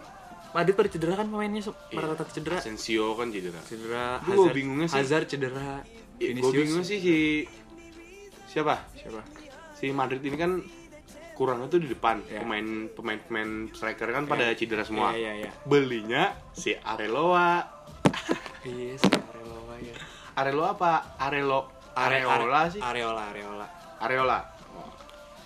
Madrid 0.51 0.71
pada 0.71 0.87
cedera 0.87 1.19
kan 1.19 1.27
pemainnya 1.27 1.59
so- 1.59 1.75
rata-rata 1.91 2.31
cedera 2.31 2.63
Asensio 2.63 3.11
kan 3.13 3.27
cedera. 3.27 3.59
cedera 3.61 4.23
gua 4.23 4.47
bingungnya 4.49 4.87
sih. 4.87 4.97
Hazard 4.97 5.27
cedera 5.27 5.83
Gue 6.15 6.31
Vinicius 6.31 6.55
bingung 6.55 6.83
sih 6.87 6.97
si 6.97 7.17
siapa? 8.47 8.87
siapa 8.95 9.19
Si 9.75 9.91
Madrid 9.91 10.23
ini 10.23 10.39
kan 10.39 10.63
kurangnya 11.35 11.67
tuh 11.67 11.83
di 11.83 11.91
depan. 11.91 12.23
Ya. 12.25 12.39
Pemain 12.39 12.87
pemain 12.87 13.19
pemain 13.19 13.49
striker 13.69 14.07
kan 14.07 14.23
pada 14.23 14.47
cedera 14.55 14.87
semua. 14.87 15.11
iya 15.11 15.35
iya 15.35 15.43
iya 15.43 15.51
Belinya 15.67 16.31
si 16.55 16.71
Areloa. 16.73 17.67
iya 18.63 18.95
sih 19.77 19.87
Areola 19.87 19.93
ya 19.93 19.95
Areloa 20.35 20.69
apa? 20.71 20.91
Arelo 21.17 21.59
Are- 21.95 22.19
Areola 22.19 22.59
Are- 22.59 22.69
sih. 22.69 22.79
Areola 22.79 23.21
Areola 23.29 23.67
Areola. 23.97 24.39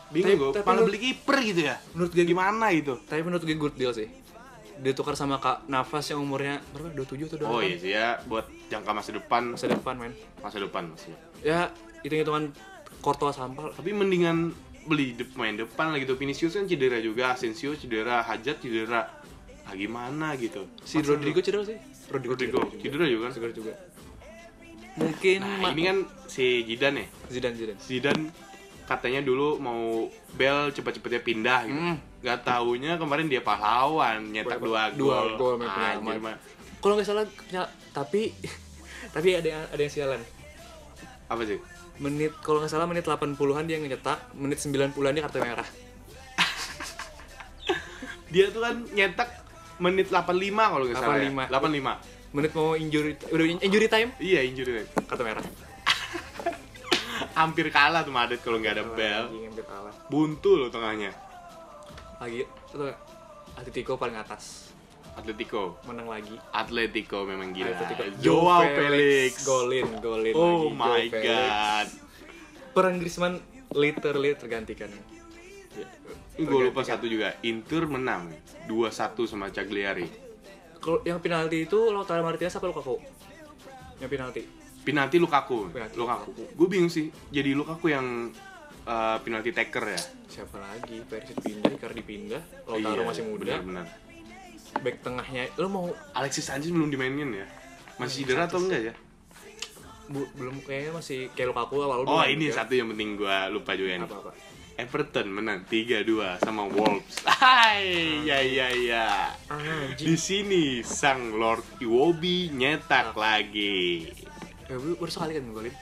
Bingung 0.09 0.25
Tapi- 0.25 0.41
gue, 0.41 0.49
tapi 0.55 0.65
malah 0.65 0.83
beli 0.83 0.97
kiper 0.99 1.37
gitu 1.43 1.61
ya. 1.63 1.75
menurut 1.93 2.09
gue 2.09 2.25
Gimana 2.25 2.65
gitu? 2.73 2.97
tapi 3.03 3.21
menurut 3.21 3.43
gue 3.43 3.53
good 3.53 3.75
deal 3.75 3.93
sih 3.93 4.09
ditukar 4.79 5.13
sama 5.13 5.37
Kak 5.37 5.67
Nafas 5.67 6.07
yang 6.07 6.23
umurnya 6.23 6.57
berapa 6.71 6.89
27 6.95 7.29
atau 7.29 7.37
28 7.37 7.45
Oh 7.45 7.61
iya 7.61 7.75
sih 7.77 7.91
ya, 7.91 8.07
buat 8.25 8.47
jangka 8.65 8.89
masa 8.89 9.11
depan, 9.11 9.53
masa 9.53 9.67
depan 9.67 9.93
men 9.93 10.13
masa 10.39 10.57
depan 10.57 10.87
masih. 10.87 11.13
ya 11.39 11.69
hitung-hitungan 12.01 12.49
Courtois 12.97 13.31
sampal 13.31 13.69
Tapi 13.69 13.91
mendingan 13.91 14.49
beli 14.83 15.13
de 15.13 15.27
main 15.35 15.53
depan 15.53 15.91
lah 15.91 15.99
gitu. 15.99 16.15
Vinicius 16.15 16.55
kan 16.55 16.65
cedera 16.65 16.97
juga, 16.97 17.35
Asensio 17.35 17.75
cedera, 17.75 18.23
Hajat 18.23 18.57
cedera. 18.57 19.05
Ah 19.61 19.75
gimana 19.75 20.33
gitu. 20.33 20.65
si 20.81 20.97
Masa 20.97 21.13
Rodrigo 21.13 21.39
cedera 21.39 21.61
sih 21.61 21.77
Rodrigo 22.09 22.33
cedera 22.33 22.57
juga 23.05 23.29
kan? 23.29 23.31
cedera 23.37 23.53
juga 23.53 23.73
mungkin 24.99 25.39
Nah, 25.41 25.71
ini 25.71 25.81
kan 25.87 25.97
si 26.27 26.67
Zidane 26.67 26.99
ya. 26.99 27.07
Zidane 27.31 27.55
Zidane 27.55 27.79
Zidane 27.79 28.23
katanya 28.85 29.21
dulu 29.21 29.61
mau 29.61 30.09
Bel 30.33 30.69
cepet-cepetnya 30.69 31.21
pindah 31.21 31.59
gitu. 31.65 31.79
Hmm. 31.79 31.97
Gak 32.19 32.43
taunya 32.43 32.99
kemarin 32.99 33.31
dia 33.31 33.39
pahlawan 33.39 34.29
nyetak 34.29 34.59
dua 34.59 34.91
gol. 34.91 35.39
dua 35.39 35.55
gol 35.55 35.55
kalau 36.79 36.95
nggak 36.95 37.07
salah 37.07 37.27
ya, 37.51 37.67
tapi 37.91 38.31
tapi 39.15 39.35
ada 39.35 39.47
yang 39.47 39.63
ada 39.67 39.81
yang 39.83 39.91
sialan 39.91 40.21
Apa 41.27 41.43
sih? 41.43 41.59
menit 41.99 42.31
kalau 42.39 42.63
nggak 42.63 42.71
salah 42.71 42.87
menit 42.87 43.03
80-an 43.03 43.67
dia 43.67 43.75
ngecetak 43.75 44.31
menit 44.31 44.55
90-an 44.63 45.11
dia 45.11 45.23
kartu 45.27 45.43
merah 45.43 45.67
Dia 48.31 48.45
tuh 48.53 48.61
kan 48.63 48.75
nyetak 48.93 49.29
menit 49.81 50.07
85 50.07 50.23
kalau 50.53 50.85
nggak 50.85 50.95
salah. 50.95 51.17
ya. 51.17 51.27
85. 51.49 52.18
85. 52.29 52.35
menit 52.35 52.51
mau 52.53 52.73
injury 52.73 53.11
udah 53.25 53.45
injury 53.57 53.87
time 53.87 54.09
Iya 54.17 54.41
injury 54.43 54.71
rate. 54.77 54.91
kartu 55.03 55.23
merah 55.23 55.41
Hampir 57.35 57.69
kalah 57.69 58.01
tuh 58.01 58.11
Madrid 58.11 58.39
kalau 58.39 58.57
nggak 58.57 58.73
ada 58.75 58.85
Bel. 58.89 59.23
Hampir 59.29 59.63
kalah 59.63 59.93
Buntu 60.07 60.55
loh 60.55 60.67
tengahnya. 60.67 61.11
lagi 62.17 62.43
itu 62.43 62.85
Atletico 63.55 63.95
paling 63.95 64.13
atas 64.13 64.69
Atletico. 65.11 65.79
menang 65.83 66.05
lagi 66.05 66.35
Atletico 66.49 67.23
memang 67.23 67.51
gila. 67.51 67.71
Atletico. 67.71 68.03
Joao 68.19 68.61
Felix. 68.63 69.43
golin 69.43 69.87
golin 69.99 70.33
Oh 70.33 70.67
lagi, 70.67 70.75
my 70.75 70.85
Joao 70.85 70.99
Felix. 71.09 71.23
god. 71.23 71.87
peran 72.69 72.95
Griezmann 72.97 73.35
literally 73.71 74.31
tergantikan 74.35 74.91
Ini 76.35 76.43
gue 76.45 76.61
lupa 76.65 76.81
satu 76.81 77.03
juga. 77.03 77.35
Inter 77.41 77.83
menang 77.83 78.31
2-1 78.65 78.91
sama 79.25 79.47
Cagliari. 79.49 80.07
Kalau 80.79 80.99
yang 81.01 81.19
penalti 81.19 81.63
itu 81.63 81.79
Lautaro 81.89 82.19
Martinez 82.21 82.51
apa 82.51 82.65
Lukaku 82.65 82.95
yang 83.97 84.07
penalti 84.07 84.43
Penalti 84.79 85.17
Lukaku. 85.17 85.69
Penalti 85.69 85.95
Lukaku. 85.95 86.31
Gue 86.49 86.67
bingung 86.67 86.87
sih. 86.87 87.11
Jadi 87.29 87.51
Lukaku 87.51 87.91
yang 87.91 88.31
uh, 88.83 89.17
penalti 89.19 89.51
taker 89.51 89.85
ya. 89.85 90.01
siapa 90.25 90.55
lagi 90.57 91.03
Perisic 91.03 91.35
pindah 91.37 91.69
Icardi 91.69 92.01
pindah 92.01 92.41
Lautaro 92.65 92.95
Iya, 92.95 93.05
masih 93.05 93.23
muda 93.23 93.43
Benar-benar. 93.59 93.85
back 94.79 94.97
tengahnya 94.99 95.43
lo 95.55 95.67
mau 95.67 95.85
Alexis 96.13 96.41
Sanchez 96.43 96.69
belum 96.69 96.87
dimainin 96.87 97.29
ya. 97.35 97.45
Masih 97.97 98.23
cedera 98.23 98.47
atau 98.47 98.57
enggak 98.57 98.81
ya? 98.83 98.93
bu- 100.07 100.31
belum 100.33 100.63
kayaknya 100.63 100.91
masih 100.95 101.29
kayak 101.29 101.53
Lukaku 101.53 101.75
awal 101.79 102.01
Oh, 102.01 102.23
ini 102.23 102.49
juga. 102.49 102.63
satu 102.63 102.73
yang 102.73 102.87
penting 102.87 103.13
gue 103.13 103.35
lupa 103.51 103.71
juga 103.73 103.91
nih. 103.91 104.01
apa 104.01 104.15
apa 104.17 104.31
Everton 104.79 105.27
menang 105.29 105.67
3-2 105.67 106.07
sama 106.39 106.63
Wolves. 106.65 107.19
Hai, 107.43 108.23
ya 108.23 108.39
ya 108.39 108.67
ya. 108.71 109.07
Di 109.93 110.15
sini 110.15 110.79
sang 110.79 111.35
Lord 111.35 111.61
Iwobi 111.77 112.47
nyetak 112.49 113.11
lagi. 113.13 114.07
ya, 114.65 114.75
baru 114.77 115.09
sekali 115.09 115.33
kan 115.33 115.43
golin 115.49 115.75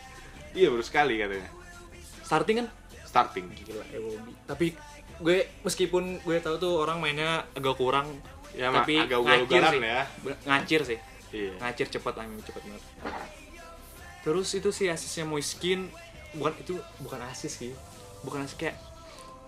Iya 0.52 0.68
baru 0.70 0.82
sekali 0.82 1.14
katanya. 1.16 1.50
starting 2.24 2.56
kan 2.58 2.68
Starting. 3.04 3.46
gila 3.54 3.86
Iwobi 3.90 4.32
tapi 4.44 4.68
gue 5.18 5.38
meskipun 5.62 6.20
gue 6.20 6.38
tahu 6.40 6.56
tuh 6.58 6.74
orang 6.78 6.98
mainnya 6.98 7.46
agak 7.52 7.76
kurang 7.76 8.10
Ya, 8.52 8.72
tapi 8.72 8.98
agak 8.98 9.22
ngacir 9.22 9.62
sih 9.70 9.82
ya. 9.84 10.02
Ngacir 10.44 10.82
sih 10.84 11.00
Iya. 11.28 11.54
ngacir 11.60 11.88
cepat 11.90 12.16
angin 12.18 12.40
cepat 12.40 12.64
banget 12.64 12.84
terus 14.24 14.48
itu 14.50 14.72
sih 14.72 14.88
asisnya 14.88 15.24
Moiskin 15.24 15.92
bukan 16.34 16.56
itu 16.58 16.74
bukan 16.98 17.20
asis 17.28 17.54
sih 17.58 17.72
bukan 18.22 18.44
asis 18.44 18.56
kayak 18.56 18.76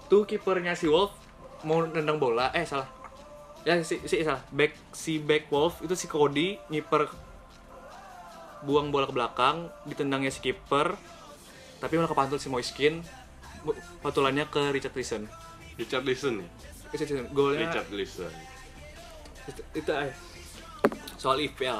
tuh 0.09 0.25
kipernya 0.25 0.73
si 0.73 0.89
Wolf 0.89 1.13
mau 1.63 1.85
nendang 1.85 2.17
bola. 2.17 2.51
Eh 2.51 2.65
salah. 2.65 2.89
Ya 3.63 3.79
si, 3.85 4.01
si 4.03 4.19
salah. 4.25 4.41
Back 4.49 4.73
si 4.91 5.21
back 5.21 5.47
Wolf 5.53 5.85
itu 5.85 5.93
si 5.95 6.09
Cody 6.09 6.57
ngiper 6.67 7.07
buang 8.63 8.91
bola 8.91 9.07
ke 9.07 9.15
belakang 9.15 9.71
ditendangnya 9.87 10.31
si 10.31 10.43
kiper 10.43 10.99
tapi 11.79 11.95
malah 11.95 12.11
kepantul 12.11 12.39
si 12.39 12.51
Moiskin 12.51 12.99
pantulannya 14.03 14.47
ke 14.51 14.71
Richard 14.75 14.95
Listen 14.95 15.31
Richard 15.79 16.03
Listen 16.03 16.43
ya. 16.43 16.47
Richard 16.91 17.07
Listen 17.07 17.27
golnya 17.31 17.71
Richard 17.71 17.87
Listen. 17.95 18.31
itu, 19.47 19.61
itu 19.79 19.91
aja 19.91 20.13
soal 21.15 21.39
IPL 21.43 21.79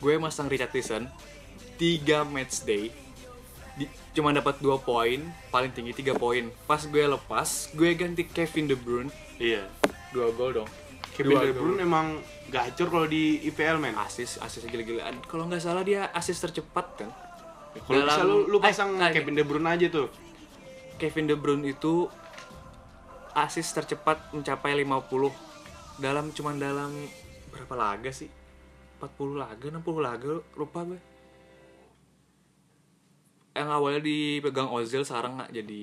gue 0.00 0.14
masang 0.16 0.48
Richard 0.48 0.72
Listen 0.72 1.12
3 1.76 2.24
match 2.24 2.64
day 2.64 2.88
di- 3.78 3.86
cuma 4.12 4.30
dapat 4.30 4.58
2 4.58 4.68
poin 4.80 5.20
paling 5.48 5.70
tinggi 5.70 5.94
3 5.94 6.12
poin. 6.12 6.50
Pas 6.66 6.82
gue 6.82 7.04
lepas 7.06 7.48
gue 7.70 7.90
ganti 7.94 8.26
Kevin 8.26 8.66
De 8.66 8.74
Bruyne. 8.74 9.08
Iya. 9.38 9.64
2 10.10 10.34
gol 10.34 10.52
dong. 10.54 10.70
Kevin 11.14 11.34
Dua 11.34 11.42
De. 11.44 11.52
Bruyne 11.52 11.80
emang 11.80 12.06
gacor 12.48 12.86
kalau 12.88 13.06
di 13.06 13.42
IPL 13.44 13.78
men. 13.78 13.94
asis 13.96 14.38
asis 14.38 14.62
gila-gilaan. 14.64 15.18
Kalau 15.24 15.46
nggak 15.46 15.58
salah 15.58 15.82
dia 15.82 16.10
asis 16.10 16.38
tercepat 16.38 16.86
kan? 16.96 17.10
Kalau 17.80 18.02
bisa 18.02 18.22
lu 18.22 18.46
lu 18.46 18.58
Eh, 18.58 18.62
pasang 18.64 18.94
nah, 18.94 19.10
Kevin 19.10 19.34
De 19.34 19.42
Bruyne 19.42 19.66
aja 19.68 19.86
tuh. 19.88 20.06
Kevin 20.96 21.26
De 21.26 21.34
Bruyne 21.34 21.62
itu 21.64 22.06
asis 23.32 23.70
tercepat 23.70 24.30
mencapai 24.30 24.74
50 24.76 25.30
dalam 25.96 26.30
cuman 26.30 26.54
dalam 26.56 26.90
berapa 27.48 27.74
laga 27.74 28.10
sih? 28.10 28.30
40 28.98 29.34
laga 29.36 29.66
60 29.68 29.78
laga 30.00 30.26
lupa 30.54 30.82
gue 30.84 30.98
yang 33.58 33.70
awalnya 33.74 34.00
dipegang 34.00 34.70
Ozil 34.70 35.02
sekarang 35.02 35.42
nggak 35.42 35.50
jadi 35.50 35.82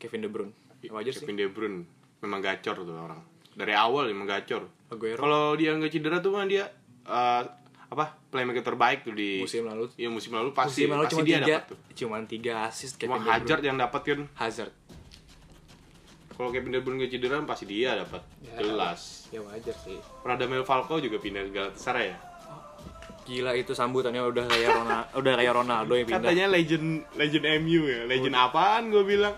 Kevin 0.00 0.22
De 0.24 0.30
Bruyne 0.32 0.54
Ya, 0.84 0.92
wajar 0.92 1.12
sih 1.16 1.24
Kevin 1.24 1.36
De 1.40 1.46
Bruyne 1.48 1.78
memang 2.20 2.44
gacor 2.44 2.76
tuh 2.76 2.92
orang. 2.92 3.20
Dari 3.56 3.72
awal 3.72 4.12
emang 4.12 4.28
gacor. 4.28 4.68
Kalau 4.92 5.56
dia 5.56 5.72
nggak 5.72 5.92
cedera 5.92 6.20
tuh 6.20 6.36
kan 6.36 6.44
dia 6.44 6.68
eh, 7.08 7.42
apa 7.88 8.04
playmaker 8.28 8.64
terbaik 8.66 9.06
tuh 9.06 9.14
di 9.14 9.38
musim 9.38 9.64
lalu 9.64 9.86
Iya 9.94 10.10
musim 10.10 10.34
lalu 10.34 10.50
pasti 10.50 10.82
musim 10.84 10.90
lalu 10.92 11.04
pasti 11.06 11.14
cuma 11.14 11.24
dia 11.24 11.38
dapat 11.40 11.62
tuh. 11.70 11.78
cuma 11.94 12.16
tiga 12.26 12.52
asis 12.66 12.90
Cuma 12.98 13.16
Kevin 13.16 13.22
De 13.22 13.22
Bruyne 13.22 13.38
Hazard 13.38 13.62
yang 13.62 13.76
dapat 13.78 14.00
kan. 14.02 14.20
Hazard 14.34 14.72
Kalau 16.34 16.50
Kevin 16.50 16.72
De 16.74 16.80
Bruyne 16.82 16.96
nggak 17.00 17.12
cedera 17.14 17.36
pasti 17.46 17.64
dia 17.70 17.90
dapat. 17.94 18.22
Ya. 18.42 18.58
Jelas. 18.58 19.30
ya 19.30 19.40
wajar 19.40 19.76
sih 19.78 19.98
Radamel 20.26 20.66
Falcao 20.66 20.98
juga 20.98 21.22
pindah 21.22 21.46
ke 21.46 21.50
Galatasaray 21.54 22.10
ya. 22.10 22.18
Gila 23.24 23.52
itu 23.52 23.72
sambutannya 23.72 24.20
udah 24.20 24.44
kayak 24.44 24.68
Ronaldo 24.70 25.06
udah 25.16 25.32
kayak 25.34 25.52
Ronaldo 25.54 25.92
yang 25.94 26.06
pindah 26.06 26.20
Katanya 26.22 26.46
legend 26.46 26.86
legend 27.16 27.44
MU 27.60 27.82
ya. 27.84 28.00
Legend 28.04 28.34
apaan 28.34 28.82
gue 28.88 29.02
bilang? 29.02 29.34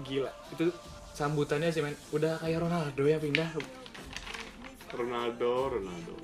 gila 0.00 0.32
itu 0.50 0.72
sambutannya 1.12 1.68
sih 1.68 1.80
men 1.80 1.92
udah 2.10 2.36
kayak 2.36 2.60
Ronaldo 2.60 3.02
yang 3.02 3.20
pindah 3.20 3.48
Ronaldo, 4.90 5.52
Ronaldo. 5.70 6.14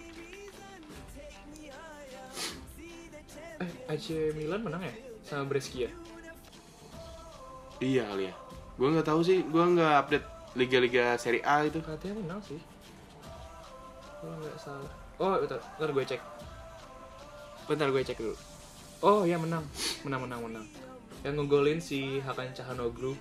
eh 3.57 3.71
AC 3.87 4.07
Milan 4.33 4.61
menang 4.61 4.83
ya 4.83 4.95
sama 5.23 5.45
Brescia 5.47 5.89
Iya 7.77 8.09
kali 8.09 8.25
ya. 8.25 8.35
Gue 8.75 8.89
nggak 8.89 9.05
tahu 9.05 9.21
sih. 9.21 9.45
Gue 9.45 9.61
nggak 9.61 9.95
update 9.99 10.27
liga-liga 10.55 11.13
Serie 11.17 11.45
A 11.45 11.61
itu. 11.61 11.77
katanya 11.81 12.17
menang 12.17 12.41
sih 12.43 12.57
kalau 14.17 14.33
nggak 14.35 14.57
salah 14.57 14.93
oh 15.17 15.37
bentar 15.39 15.61
bentar 15.77 15.91
gue 15.93 16.05
cek 16.07 16.21
bentar 17.67 17.91
gue 17.91 18.03
cek 18.03 18.19
dulu. 18.19 18.37
Oh 19.05 19.23
ya 19.29 19.37
menang. 19.37 19.67
Menang 20.07 20.21
menang 20.27 20.41
menang. 20.47 20.67
Yang 21.27 21.35
ngegolin 21.43 21.81
si 21.83 22.23
Hakan 22.23 22.55
Cahanoglu 22.55 23.19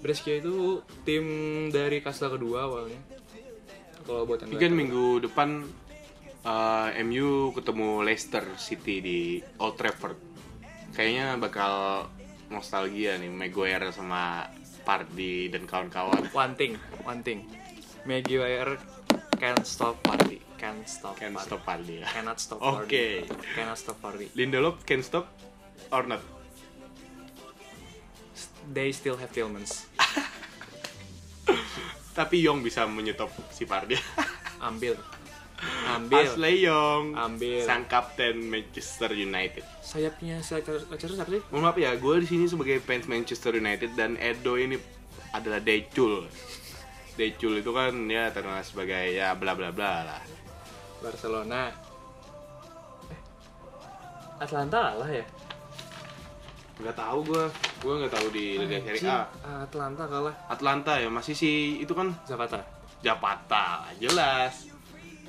Brescia 0.00 0.40
itu 0.40 0.80
tim 1.04 1.24
dari 1.68 2.00
kasta 2.00 2.32
kedua 2.32 2.64
awalnya. 2.64 2.96
Kalau 4.08 4.24
buat 4.24 4.40
yang 4.48 4.56
kan 4.56 4.72
minggu 4.72 5.20
depan 5.20 5.68
eh, 6.40 6.88
MU 7.04 7.52
ketemu 7.52 8.00
Leicester 8.00 8.44
City 8.56 9.04
di 9.04 9.18
Old 9.60 9.76
Trafford. 9.76 10.16
Kayaknya 10.96 11.36
bakal 11.36 12.08
nostalgia 12.48 13.20
nih 13.20 13.28
Maguire 13.28 13.92
sama 13.92 14.48
Pardy 14.82 15.52
dan 15.52 15.68
kawan-kawan. 15.68 16.32
one 16.32 16.56
thing 16.56 16.80
one 17.04 17.20
thing. 17.20 17.44
Maguire 18.08 18.80
can't 19.36 19.68
stop 19.68 20.00
party 20.00 20.40
can't 20.60 20.84
stop 20.84 21.16
Can 21.16 21.32
party 21.32 21.48
stop 21.48 21.60
Pardy 21.64 21.94
ya. 21.96 22.06
cannot 22.06 22.36
stop 22.36 22.60
Oke. 22.60 23.24
party 23.24 23.48
cannot 23.56 23.78
stop 23.80 23.96
party 23.98 24.28
Lindelof 24.34 24.84
can 24.84 25.00
stop 25.00 25.32
or 25.88 26.04
not? 26.04 26.20
they 28.68 28.92
still 28.92 29.16
have 29.16 29.32
Tillmans 29.32 29.88
Tapi 32.10 32.36
Young 32.38 32.60
bisa 32.60 32.84
menyetop 32.84 33.30
si 33.48 33.64
Pardy. 33.64 33.96
ambil 34.60 34.98
ambil 35.86 36.24
Ashley 36.24 36.64
Young, 36.64 37.12
Ambil. 37.12 37.60
sang 37.62 37.84
kapten 37.84 38.44
Manchester 38.44 39.12
United. 39.12 39.60
sayapnya 39.80 40.40
striker 40.40 40.80
siapa 40.96 41.28
sih 41.28 41.42
Mohon 41.48 41.62
maaf 41.62 41.76
ya, 41.76 41.92
gue 41.94 42.14
di 42.20 42.28
sini 42.28 42.44
sebagai 42.44 42.80
fans 42.80 43.04
Manchester 43.04 43.52
United 43.54 43.92
dan 43.92 44.16
Edo 44.16 44.56
ini 44.56 44.80
adalah 45.30 45.60
Decul. 45.60 46.24
Decul 47.12 47.60
itu 47.60 47.70
kan 47.70 47.92
ya 48.04 48.28
terkenal 48.28 48.60
sebagai 48.60 49.04
ya 49.12 49.36
bla 49.36 49.52
bla 49.52 49.68
bla 49.68 49.94
lah. 50.02 50.20
Barcelona 51.00 51.72
eh, 53.08 53.20
Atlanta 54.38 54.94
kalah 54.94 55.10
ya 55.10 55.24
Nggak 56.80 56.96
tahu 56.96 57.18
gue, 57.26 57.44
gue 57.78 57.94
nggak 57.94 58.08
tahu 58.10 58.26
di 58.30 58.46
Liga 58.56 58.80
Serie 58.80 59.04
A. 59.04 59.20
Anjing, 59.44 59.60
Atlanta 59.62 60.02
kalah 60.06 60.34
Atlanta 60.46 60.92
ya 60.96 61.08
masih 61.08 61.34
si 61.34 61.50
itu 61.76 61.92
kan 61.92 62.08
Zapata 62.24 62.64
Zapata, 63.00 63.88
jelas. 63.96 64.68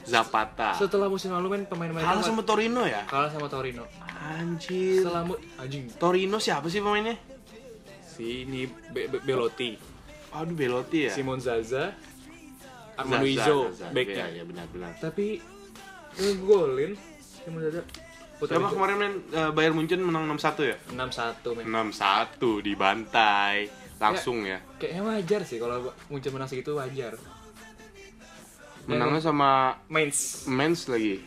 Zapata. 0.02 0.74
setelah 0.74 1.06
musim 1.08 1.30
lalu 1.30 1.48
main 1.52 1.64
pemain-pemain 1.64 2.02
Kalah 2.02 2.24
sama 2.26 2.42
Torino 2.42 2.84
ya? 2.84 3.06
kalah 3.06 3.30
sama 3.30 3.46
Torino 3.48 3.86
Anjir. 4.18 4.98
setelah 4.98 5.24
mu- 5.24 5.38
anjing 5.56 5.92
Torino 5.94 6.38
siapa 6.38 6.68
sih 6.68 6.80
pemainnya? 6.80 7.16
si 8.02 8.44
ini 8.44 8.66
Be- 8.90 9.08
Be- 9.08 9.22
Belotti 9.22 9.76
Aduh 10.34 10.56
Belotti 10.56 11.06
ya. 11.06 11.12
Simon 11.12 11.38
Zaza 11.38 11.92
Armando 12.94 13.28
Zaza. 13.70 13.88
backnya 13.90 14.26
ya, 14.32 14.44
benar-benar. 14.44 14.96
tapi 14.98 15.38
ngegolin 16.14 16.92
Simon 17.20 17.62
Zaza 17.64 17.82
putar 18.36 18.58
Siapa 18.58 18.68
kemarin 18.70 18.96
main 18.98 19.14
eh, 19.30 19.52
Bayern 19.52 19.76
Munchen 19.76 20.02
menang 20.02 20.26
6-1 20.30 20.66
ya? 20.66 20.78
6-1 20.90 21.58
men 21.62 21.66
6-1 21.94 22.42
dibantai 22.62 23.70
langsung 23.96 24.42
ya. 24.42 24.58
kayaknya 24.76 25.02
wajar 25.06 25.42
sih 25.42 25.58
kalau 25.58 25.78
muncul 26.08 26.32
menang 26.32 26.48
segitu 26.48 26.74
wajar 26.74 27.14
Menangnya 28.82 29.22
sama 29.22 29.78
Mainz 29.86 30.50
Mens 30.50 30.90
lagi. 30.90 31.22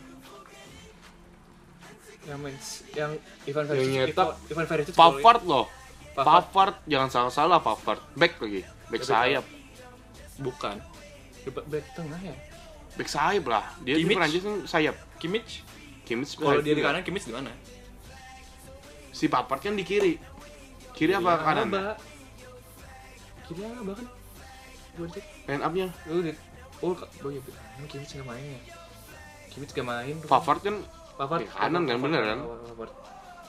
yang 2.25 2.41
Mainz 2.41 2.83
yang 2.93 3.15
Ivan 3.47 3.63
Yang 3.63 3.71
Perisic 3.71 3.95
nyetak 3.95 4.27
Ivan- 4.27 4.51
Ivan 4.51 4.67
Perisic 4.67 4.93
Pavard 4.93 5.43
loh. 5.45 5.67
Pavard. 6.15 6.51
Pavard 6.51 6.75
jangan 6.85 7.09
salah-salah 7.09 7.61
Pavard. 7.61 8.03
Back 8.15 8.43
lagi. 8.43 8.67
Back 8.85 8.91
Back 8.91 9.03
sayap. 9.05 9.45
bukan 10.35 10.83
back 11.71 11.87
tengah 11.95 12.19
ya 12.19 12.35
Back 12.95 13.09
sayap 13.11 13.45
lah. 13.51 13.65
Dia 13.83 13.99
di 13.99 14.07
Kimmich? 14.07 14.17
Prancis 14.19 14.43
kan 14.47 14.57
sayap. 14.65 14.97
Kimmich 15.19 15.53
Kimmich 16.05 16.37
kalau 16.37 16.61
dia 16.61 16.75
di 16.77 16.83
kanan 16.85 17.03
Kimmich 17.03 17.27
di 17.27 17.33
mana 17.35 17.51
Si 19.15 19.31
Pavard 19.31 19.63
kan 19.63 19.75
di 19.75 19.83
kiri. 19.87 20.19
Kiri 20.95 21.15
apa 21.15 21.43
kanan? 21.43 21.71
Alaba. 21.71 21.95
kiri 23.45 23.61
apa 23.67 23.93
kan 23.99 24.07
gue 24.95 25.07
cek 25.11 25.25
Line 25.51 25.63
up-nya. 25.67 25.87
di 26.07 26.33
oh 26.81 26.95
oh 26.95 27.31
ya 27.31 27.41
kanan 27.43 27.87
Kimmich 27.91 28.13
nggak 28.15 28.29
main 28.29 28.47
ya 28.47 28.61
Kimmich 29.51 29.73
nggak 29.75 29.87
main 29.87 30.15
Pavard 30.23 30.61
kan 30.63 30.77
Pavard 31.19 31.41
Eh, 31.43 31.51
kanan 31.51 31.83
kan, 31.87 31.97
bener 31.99 32.23
kan? 32.23 32.39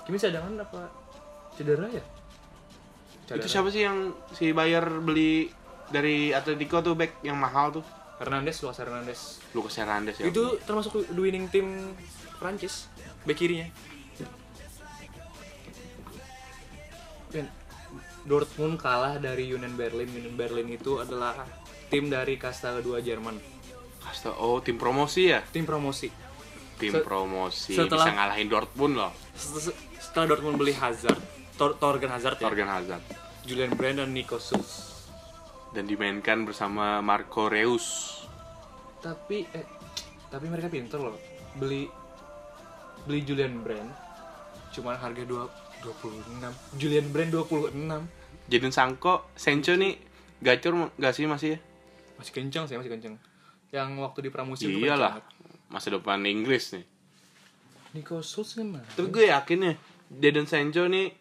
Kimmich 0.06 0.22
cadangan 0.26 0.54
apa 0.62 0.90
cedera 1.54 1.86
ya 1.90 2.04
itu 3.26 3.48
siapa 3.50 3.74
sih 3.74 3.82
yang 3.82 4.14
si 4.38 4.54
Bayer 4.54 4.86
beli 5.02 5.50
dari 5.90 6.30
Atletico 6.30 6.78
tuh 6.86 6.94
back 6.94 7.26
yang 7.26 7.42
mahal 7.42 7.74
tuh? 7.74 7.86
Hernandez 8.16 8.56
Lucas 8.64 8.80
Hernandez. 8.80 9.20
Lucas 9.52 9.76
Hernandez 9.76 10.16
ya. 10.18 10.26
itu 10.28 10.56
termasuk 10.64 11.04
the 11.04 11.20
winning 11.20 11.52
tim 11.52 11.92
Prancis 12.40 12.88
back 13.24 13.36
kirinya. 13.36 13.68
Dan 17.28 17.52
Dortmund 18.24 18.80
kalah 18.80 19.20
dari 19.20 19.52
Union 19.52 19.76
Berlin. 19.76 20.08
Union 20.08 20.34
Berlin 20.34 20.72
itu 20.72 20.98
adalah 20.98 21.44
tim 21.92 22.08
dari 22.08 22.40
kasta 22.40 22.80
kedua 22.80 23.04
Jerman. 23.04 23.36
Kasta 24.00 24.32
oh 24.32 24.64
tim 24.64 24.80
promosi 24.80 25.30
ya? 25.30 25.44
tim 25.44 25.68
promosi. 25.68 26.08
Tim 26.76 26.92
Se- 26.92 27.04
promosi. 27.04 27.72
Setelah- 27.76 28.08
bisa 28.08 28.16
ngalahin 28.16 28.48
Dortmund 28.48 28.94
loh. 28.96 29.12
Set- 29.36 29.76
setelah 30.00 30.32
Dortmund 30.32 30.56
beli 30.56 30.72
Hazard 30.72 31.20
Tor 31.56 31.76
Torgen 31.76 32.12
Hazard 32.12 32.40
ya. 32.40 32.48
Torgan 32.48 32.68
Hazard. 32.72 33.04
Julian 33.44 33.76
Brand 33.76 34.00
dan 34.00 34.10
Nico 34.12 34.40
Schulz 34.40 34.95
dan 35.76 35.84
dimainkan 35.86 36.48
bersama 36.48 37.04
Marco 37.04 37.52
Reus. 37.52 38.24
tapi 39.04 39.44
eh 39.52 39.68
tapi 40.32 40.50
mereka 40.50 40.72
pinter 40.72 40.98
loh 40.98 41.20
beli 41.60 41.86
beli 43.06 43.22
Julian 43.22 43.62
Brand 43.62 43.92
cuman 44.74 44.98
harga 44.98 45.22
dua 45.28 45.46
26 45.84 46.80
Julian 46.82 47.06
Brand 47.14 47.30
26 47.30 47.76
Jadon 48.50 48.74
Sanko, 48.74 49.30
Sencho 49.38 49.78
nih 49.78 49.94
gacor 50.42 50.90
gak 50.98 51.14
sih 51.14 51.30
masih 51.30 51.50
ya? 51.54 51.60
masih 52.18 52.32
kencang 52.34 52.66
sih 52.66 52.76
masih 52.80 52.90
kencang 52.90 53.16
yang 53.70 53.94
waktu 54.00 54.26
di 54.26 54.30
pramusim 54.34 54.72
Iyalah, 54.72 55.20
masa 55.68 55.92
depan 55.92 56.24
Inggris 56.24 56.72
nih. 56.74 56.86
Nico 57.94 58.24
Schultz 58.24 58.56
kan 58.56 58.68
mana? 58.72 58.88
Tapi 58.96 59.08
gue 59.12 59.26
yakin 59.28 59.60
ya, 59.60 59.74
Jadon 60.08 60.48
Sancho 60.48 60.88
nih 60.88 61.12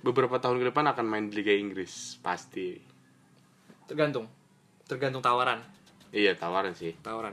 beberapa 0.00 0.38
tahun 0.38 0.62
ke 0.62 0.70
depan 0.70 0.86
akan 0.94 1.04
main 1.06 1.24
di 1.26 1.42
Liga 1.42 1.54
Inggris 1.54 2.18
pasti. 2.22 2.91
Tergantung 3.92 4.24
tergantung 4.88 5.20
tawaran 5.20 5.60
Iya 6.08 6.32
tawaran 6.34 6.72
sih. 6.72 6.92
tawaran 6.98 7.32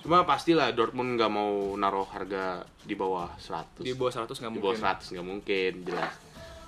Cuma 0.00 0.24
pastilah 0.24 0.72
Dortmund 0.72 1.16
nggak 1.16 1.28
mau 1.28 1.72
naruh 1.74 2.04
harga 2.06 2.64
di 2.80 2.92
bawah 2.92 3.28
100. 3.36 3.84
di 3.84 3.92
bawah 3.92 4.12
100 4.14 4.32
nggak 4.32 4.40
Di 4.42 4.44
mungkin 4.50 4.64
bawah 4.66 4.78
100 4.96 5.12
nggak 5.12 5.26
mungkin 5.26 5.72
jelas. 5.84 6.12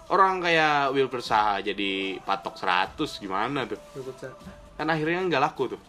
Orang 0.09 0.40
kayak 0.40 0.92
Wilfried 0.92 1.20
Zaha 1.22 1.61
jadi 1.61 1.92
patok 2.20 2.57
100 2.57 2.96
gimana 3.18 3.64
tuh? 3.64 3.81
Kan 4.74 4.87
akhirnya 4.87 5.24
nggak 5.27 5.42
laku 5.42 5.72
tuh. 5.72 5.81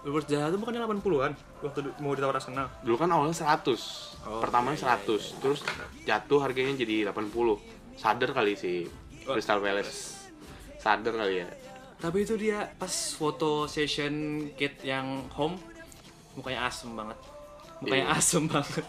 Wilfried 0.00 0.28
Zaha 0.30 0.48
tuh 0.48 0.56
bukannya 0.56 0.80
80-an 0.80 1.32
waktu 1.60 1.78
di- 1.82 1.96
mau 1.98 2.12
ditawar 2.12 2.40
Arsenal 2.40 2.66
Dulu 2.80 2.96
kan 2.96 3.08
awalnya 3.10 3.36
100. 3.36 4.24
Oh, 4.24 4.40
Pertamanya 4.40 4.76
iya, 4.78 4.96
100, 4.96 5.40
terus 5.40 5.60
jatuh 6.04 6.40
harganya 6.40 6.72
jadi 6.74 7.04
80. 7.06 7.60
Sadar 7.94 8.32
kali 8.32 8.56
sih 8.56 8.88
Crystal 9.22 9.60
Palace. 9.60 10.24
Sadar 10.78 11.12
kali 11.12 11.44
ya. 11.44 11.48
Tapi 11.98 12.22
itu 12.22 12.38
dia 12.38 12.70
pas 12.78 12.90
foto 13.14 13.66
session 13.66 14.46
kit 14.54 14.78
yang 14.82 15.26
home 15.34 15.58
mukanya 16.34 16.70
asem 16.70 16.94
banget 16.94 17.18
mukanya 17.82 18.06
Iya. 18.10 18.18
asem 18.18 18.44
banget 18.46 18.86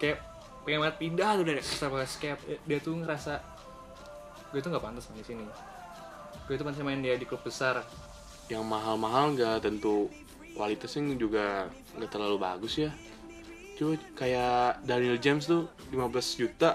kayak 0.00 0.16
pengen 0.64 0.80
banget 0.80 0.96
pindah 0.96 1.30
tuh 1.36 1.44
dari 1.44 1.60
Palace 1.60 2.16
kayak 2.16 2.38
dia 2.64 2.78
tuh 2.80 2.96
ngerasa 2.96 3.32
gue 4.50 4.60
tuh 4.60 4.70
nggak 4.72 4.84
pantas 4.84 5.04
main 5.12 5.20
di 5.20 5.26
sini 5.28 5.44
gue 6.48 6.54
tuh 6.56 6.64
pantas 6.64 6.80
main 6.80 7.00
dia 7.00 7.14
di 7.16 7.28
klub 7.28 7.44
besar 7.44 7.84
Yang 8.50 8.66
mahal-mahal 8.66 9.38
nggak 9.38 9.62
tentu 9.62 10.10
kualitasnya 10.58 11.14
juga 11.14 11.70
nggak 11.94 12.10
terlalu 12.10 12.34
bagus 12.42 12.82
ya. 12.82 12.90
Cuma 13.78 13.94
kayak 14.18 14.82
Daniel 14.82 15.22
James 15.22 15.46
tuh 15.46 15.70
15 15.94 16.02
juta. 16.34 16.74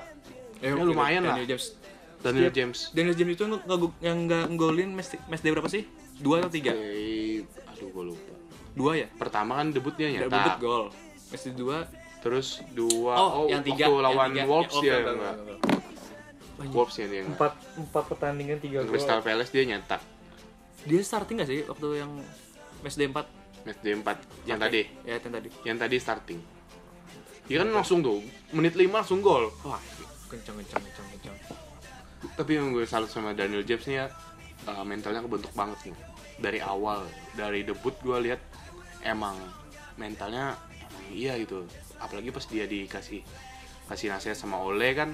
Ya, 0.64 0.72
lumayan 0.72 1.28
lah. 1.28 1.36
Daniel 1.36 1.52
James 1.52 1.76
Daniel 2.18 2.44
Setiap- 2.46 2.56
James. 2.56 2.80
Daniel 2.92 3.16
James 3.16 3.32
itu 3.32 3.44
yang 3.44 3.54
nggak 3.58 3.80
yang 4.00 4.18
nggak 4.26 4.46
nggolin 4.52 4.90
match, 4.92 5.10
match 5.26 5.42
day 5.42 5.52
berapa 5.52 5.68
sih 5.68 5.84
dua 6.18 6.36
atau 6.40 6.50
tiga 6.50 6.72
Eh, 6.72 7.44
aduh 7.66 7.88
gue 7.88 8.04
lupa. 8.08 8.34
dua 8.72 8.92
ya 8.96 9.08
Pertama 9.12 9.56
kan 9.56 9.68
debut 9.70 9.94
dia 9.94 10.08
Udah 10.10 10.16
nyetak. 10.22 10.32
debut 10.34 10.60
gol 10.60 10.84
match 11.30 11.44
day 11.44 11.54
dua 11.54 11.78
Terus 12.20 12.48
dua 12.70 13.14
oh, 13.14 13.46
yang 13.46 13.62
tiga 13.62 13.86
waktu 13.86 13.94
yang 13.94 14.06
lawan 14.08 14.30
tiga. 14.32 14.44
Wolves 14.46 14.76
Ya, 14.80 14.96
oh, 14.96 15.14
enggak. 15.14 15.36
Anjing. 16.56 16.72
Wolves 16.72 16.96
ya 16.96 17.06
dia 17.06 17.22
empat 17.24 17.52
empat 17.76 18.04
pertandingan 18.08 18.58
tiga 18.58 18.78
gol 18.80 18.90
Crystal 18.90 19.20
Palace 19.20 19.52
dia 19.52 19.64
nyetak. 19.64 20.02
dia 20.82 21.02
starting 21.02 21.36
gak 21.36 21.48
sih 21.48 21.62
waktu 21.64 21.88
yang 21.98 22.12
match 22.80 22.96
day 22.96 23.06
4 23.06 23.18
Match 23.64 23.82
day 23.82 23.94
4 23.94 24.06
yang 24.46 24.58
tadi. 24.58 24.82
ya 25.04 25.18
yang 25.18 25.32
tadi 25.32 25.50
Yang 25.64 25.78
tadi 25.80 25.96
starting. 26.00 26.40
Dia 27.46 27.58
kan 27.60 27.70
langsung 27.72 28.00
tuh 28.00 28.22
menit 28.52 28.74
5 28.74 28.90
langsung 28.90 29.20
gol. 29.20 29.50
wah 29.62 29.78
kencang 30.28 30.58
kencang 30.58 30.82
kencang 30.82 31.08
kencang 31.12 31.36
Tapi 32.34 32.52
yang 32.54 32.74
gue 32.74 32.84
salut 32.84 33.08
sama 33.08 33.32
Daniel 33.32 33.62
James 33.62 33.86
nih 33.86 33.98
ya 33.98 34.06
eh, 34.66 34.84
mentalnya 34.84 35.22
kebentuk 35.22 35.54
banget 35.54 35.78
nih. 35.86 35.96
Dari 36.36 36.60
awal, 36.60 37.06
dari 37.34 37.62
debut 37.62 37.96
gue 38.00 38.18
lihat 38.22 38.42
emang 39.02 39.38
mentalnya 39.96 40.58
emang 40.82 41.06
iya 41.10 41.38
gitu. 41.38 41.64
Apalagi 41.96 42.30
pas 42.30 42.44
dia 42.44 42.66
dikasih 42.66 43.22
kasih 43.86 44.10
nasihat 44.10 44.34
sama 44.34 44.58
Ole 44.58 44.92
kan 44.92 45.14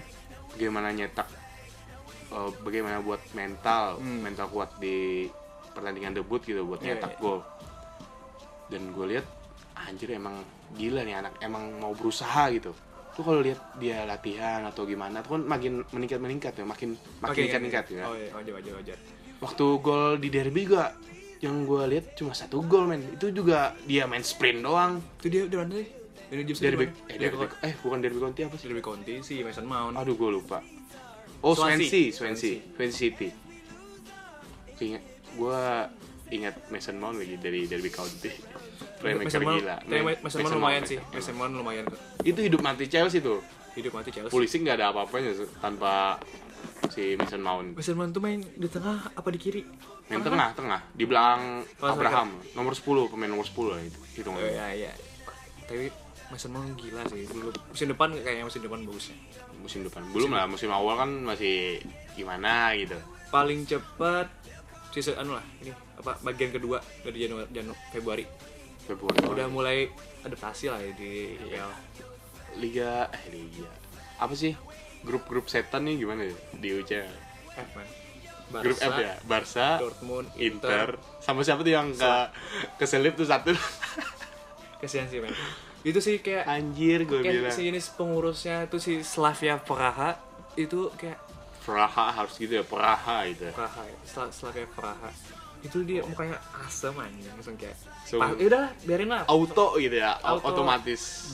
bagaimana 0.56 0.90
nyetak 0.90 1.28
eh, 2.32 2.50
bagaimana 2.62 3.04
buat 3.04 3.20
mental, 3.34 4.00
Hmm. 4.00 4.24
mental 4.24 4.48
kuat 4.48 4.72
di 4.80 5.28
pertandingan 5.72 6.12
debut 6.14 6.40
gitu 6.40 6.64
buat 6.64 6.80
Iya, 6.80 6.96
nyetak 6.96 7.16
iya. 7.16 7.22
gol. 7.22 7.40
Dan 8.68 8.92
gue 8.92 9.06
lihat 9.16 9.28
anjir 9.76 10.12
emang 10.12 10.40
gila 10.74 11.04
nih 11.04 11.16
anak 11.18 11.34
emang 11.40 11.76
mau 11.78 11.92
berusaha 11.92 12.48
gitu. 12.52 12.72
Tuh 13.12 13.24
kalau 13.28 13.44
lihat 13.44 13.60
dia 13.76 14.08
latihan 14.08 14.64
atau 14.64 14.88
gimana 14.88 15.20
tuh 15.20 15.36
kan 15.36 15.44
makin 15.44 15.84
meningkat 15.92 16.20
meningkat 16.24 16.54
ya, 16.56 16.64
makin 16.64 16.96
makin 17.20 17.32
Oke, 17.36 17.40
meningkat 17.44 17.60
meningkat 17.60 17.86
ya. 17.92 18.04
oh 18.08 18.16
iya 18.16 18.30
wajar 18.32 18.54
wajar 18.56 18.74
wajar. 18.80 18.98
Waktu 19.42 19.66
gol 19.84 20.16
di 20.22 20.30
derby 20.32 20.64
juga 20.70 20.96
yang 21.42 21.66
gue 21.66 21.84
lihat 21.92 22.14
cuma 22.16 22.32
satu 22.32 22.62
gol 22.64 22.88
men. 22.88 23.02
Itu 23.18 23.34
juga 23.34 23.74
dia 23.90 24.06
main 24.06 24.22
sprint 24.24 24.62
doang. 24.64 25.02
Itu 25.20 25.28
dia 25.28 25.42
udah 25.50 25.60
mana 25.66 25.74
sih? 25.82 25.90
James 26.32 26.64
derby 26.64 26.88
di 26.88 27.12
eh, 27.12 27.18
derby 27.20 27.44
eh 27.60 27.74
bukan 27.84 28.00
derby 28.00 28.20
Conti 28.24 28.42
apa 28.48 28.56
sih? 28.56 28.72
Derby 28.72 28.80
Conti 28.80 29.20
sih 29.20 29.44
Mason 29.44 29.68
Mount. 29.68 30.00
Aduh 30.00 30.16
gue 30.16 30.32
lupa. 30.32 30.64
Oh 31.44 31.52
Swansea. 31.52 32.14
Swansea. 32.16 32.16
Swansea. 32.16 32.56
Swansea. 32.78 32.96
City. 32.96 33.30
Ingat 34.80 35.04
gue 35.36 35.60
ingat 36.32 36.56
Mason 36.72 36.96
Mount 36.96 37.20
lagi 37.20 37.36
dari 37.36 37.68
derby 37.68 37.92
County 37.92 38.32
playmaker 39.02 39.42
gila 39.42 39.78
Mason 40.22 40.46
lumayan 40.54 40.84
sih. 40.86 40.98
Mason 41.12 41.36
lumayan 41.36 41.84
tuh. 41.90 42.00
Itu 42.22 42.40
hidup 42.46 42.62
mati 42.62 42.86
Chelsea 42.86 43.20
tuh. 43.20 43.42
Hidup 43.74 43.92
mati 43.98 44.14
Chelsea. 44.14 44.32
Polisi 44.32 44.62
nggak 44.62 44.78
ada 44.78 44.94
apa-apanya 44.94 45.34
tanpa 45.60 46.22
si 46.94 47.18
Mason 47.18 47.42
Mount. 47.42 47.74
Mason 47.76 47.98
Mount 47.98 48.12
tuh 48.14 48.22
main 48.22 48.40
di 48.40 48.68
tengah 48.70 49.12
apa 49.12 49.28
di 49.34 49.40
kiri? 49.42 49.62
Main 50.14 50.22
tengah 50.22 50.54
tengah. 50.54 50.82
Di 50.94 51.04
belakang 51.10 51.66
Oh, 51.82 51.92
Abraham. 51.92 52.38
nomor 52.54 52.78
10 52.78 53.10
pemain 53.10 53.32
nomor 53.32 53.46
10 53.48 53.74
lah 53.74 53.80
itu 53.82 54.00
hitung 54.22 54.38
oh, 54.38 54.44
iya 54.44 54.68
iya. 54.76 54.92
Tapi 55.66 55.90
Mason 56.30 56.52
Mount 56.54 56.78
gila 56.78 57.02
sih. 57.10 57.26
Dulu 57.26 57.50
musim 57.74 57.88
depan 57.90 58.14
kayaknya 58.14 58.46
musim 58.46 58.62
depan 58.62 58.80
bagusnya 58.86 59.18
musim 59.62 59.82
depan. 59.86 60.02
Belum 60.12 60.34
lah 60.34 60.50
musim 60.50 60.70
awal 60.74 60.98
kan 61.00 61.10
masih 61.24 61.80
gimana 62.18 62.74
gitu. 62.76 62.98
Paling 63.32 63.64
cepat 63.64 64.28
season 64.92 65.16
anu 65.24 65.40
lah 65.40 65.46
ini 65.64 65.72
apa 65.72 66.20
bagian 66.20 66.52
kedua 66.52 66.84
dari 67.06 67.24
Januari 67.24 67.48
Janu 67.56 67.72
Februari 67.96 68.28
Februari 68.92 69.24
udah 69.24 69.48
mulai 69.48 69.88
adaptasi 70.22 70.68
lah 70.68 70.78
ya 70.78 70.92
di 70.92 71.40
IPL 71.40 71.72
liga 72.54 73.08
eh 73.10 73.24
liga. 73.32 73.68
Apa 74.18 74.36
sih? 74.36 74.52
Grup-grup 75.02 75.48
setan 75.48 75.88
nih 75.88 75.98
gimana 75.98 76.28
ya? 76.28 76.36
Di 76.54 76.70
UCL 76.76 77.10
F 77.56 77.70
man. 77.74 77.88
Grup 78.60 78.78
F 78.78 78.94
ya? 78.94 79.16
Barca 79.24 79.80
Dortmund 79.80 80.28
Inter. 80.36 81.00
Sama 81.18 81.42
siapa 81.42 81.64
tuh 81.64 81.72
yang 81.72 81.90
ke 81.90 82.12
keselip 82.78 83.16
tuh 83.16 83.24
satu? 83.24 83.56
Kesian 84.78 85.08
sih 85.08 85.18
men 85.18 85.32
itu 85.82 85.98
sih 85.98 86.22
kayak 86.22 86.46
anjir 86.46 87.10
gue 87.10 87.26
kayak 87.26 87.34
bilang. 87.42 87.54
si 87.54 87.66
jenis 87.66 87.90
pengurusnya 87.92 88.70
itu 88.70 88.78
si 88.78 89.02
Slavia 89.02 89.58
Praha 89.58 90.14
itu 90.54 90.94
kayak 90.94 91.18
Praha 91.62 92.14
harus 92.14 92.38
gitu 92.38 92.54
ya? 92.54 92.62
Praha 92.62 93.26
gitu 93.26 93.50
ya. 93.50 93.54
Praha 93.54 93.82
ya, 93.86 93.98
Sla- 94.06 94.30
Slavia 94.30 94.66
Praha 94.68 95.10
itu 95.62 95.78
dia 95.82 96.02
mukanya 96.02 96.38
asem 96.60 96.94
anjing. 96.94 97.30
Langsung 97.30 97.56
kayak 97.56 97.78
So- 98.04 98.18
"Ah, 98.18 98.34
ya 98.34 98.46
udah 98.48 98.66
biarin 98.84 99.08
lah. 99.08 99.24
auto 99.26 99.78
gitu 99.78 99.96
ya 99.96 100.18
au- 100.20 100.38
Auto. 100.38 100.58
otomatis. 100.58 101.32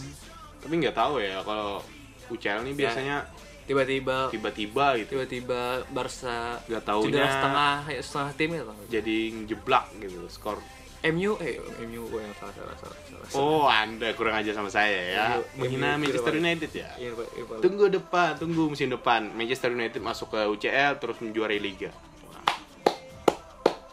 Tapi 0.60 0.74
nggak 0.78 0.94
tahu 0.94 1.18
ya 1.18 1.40
kalau 1.42 1.80
UCL 2.28 2.62
nih 2.62 2.76
biasanya 2.76 3.24
tiba-tiba. 3.64 4.28
Tiba-tiba 4.30 4.86
gitu. 4.96 5.16
Tiba-tiba 5.16 5.84
Barca 5.88 6.60
Nggak 6.62 6.84
cedera 6.84 7.28
setengah 7.30 7.76
ya, 7.88 8.02
setengah 8.02 8.32
tim 8.34 8.50
gitu 8.54 8.74
jadi 8.88 9.18
ngejeblak 9.34 9.86
gitu 9.98 10.20
skor. 10.28 10.60
MU 10.98 11.38
eh 11.38 11.56
MU 11.80 12.10
gue 12.10 12.20
yang 12.20 12.34
salah 12.34 12.52
salah 12.52 12.76
salah 12.76 12.98
salah 13.06 13.28
oh 13.38 13.70
anda 13.70 14.12
kurang 14.12 14.34
aja 14.34 14.50
sama 14.50 14.68
saya 14.68 14.98
ya. 15.08 15.26
MU, 15.30 15.42
menghina 15.62 15.94
MU, 15.94 16.04
Manchester. 16.04 16.34
United 16.34 16.72
ya? 16.74 16.90
Iya, 16.98 17.12
Pak, 17.14 17.28
iya, 17.32 17.44
Pak. 17.46 17.58
tunggu 17.62 17.86
depan 17.88 18.30
tunggu 18.36 18.64
musim 18.68 18.90
depan. 18.90 19.30
Manchester 19.32 19.70
United 19.70 20.02
masuk 20.02 20.34
ke 20.34 20.42
UCL 20.44 20.98
terus 20.98 21.22
menjuarai 21.22 21.62
liga 21.62 21.94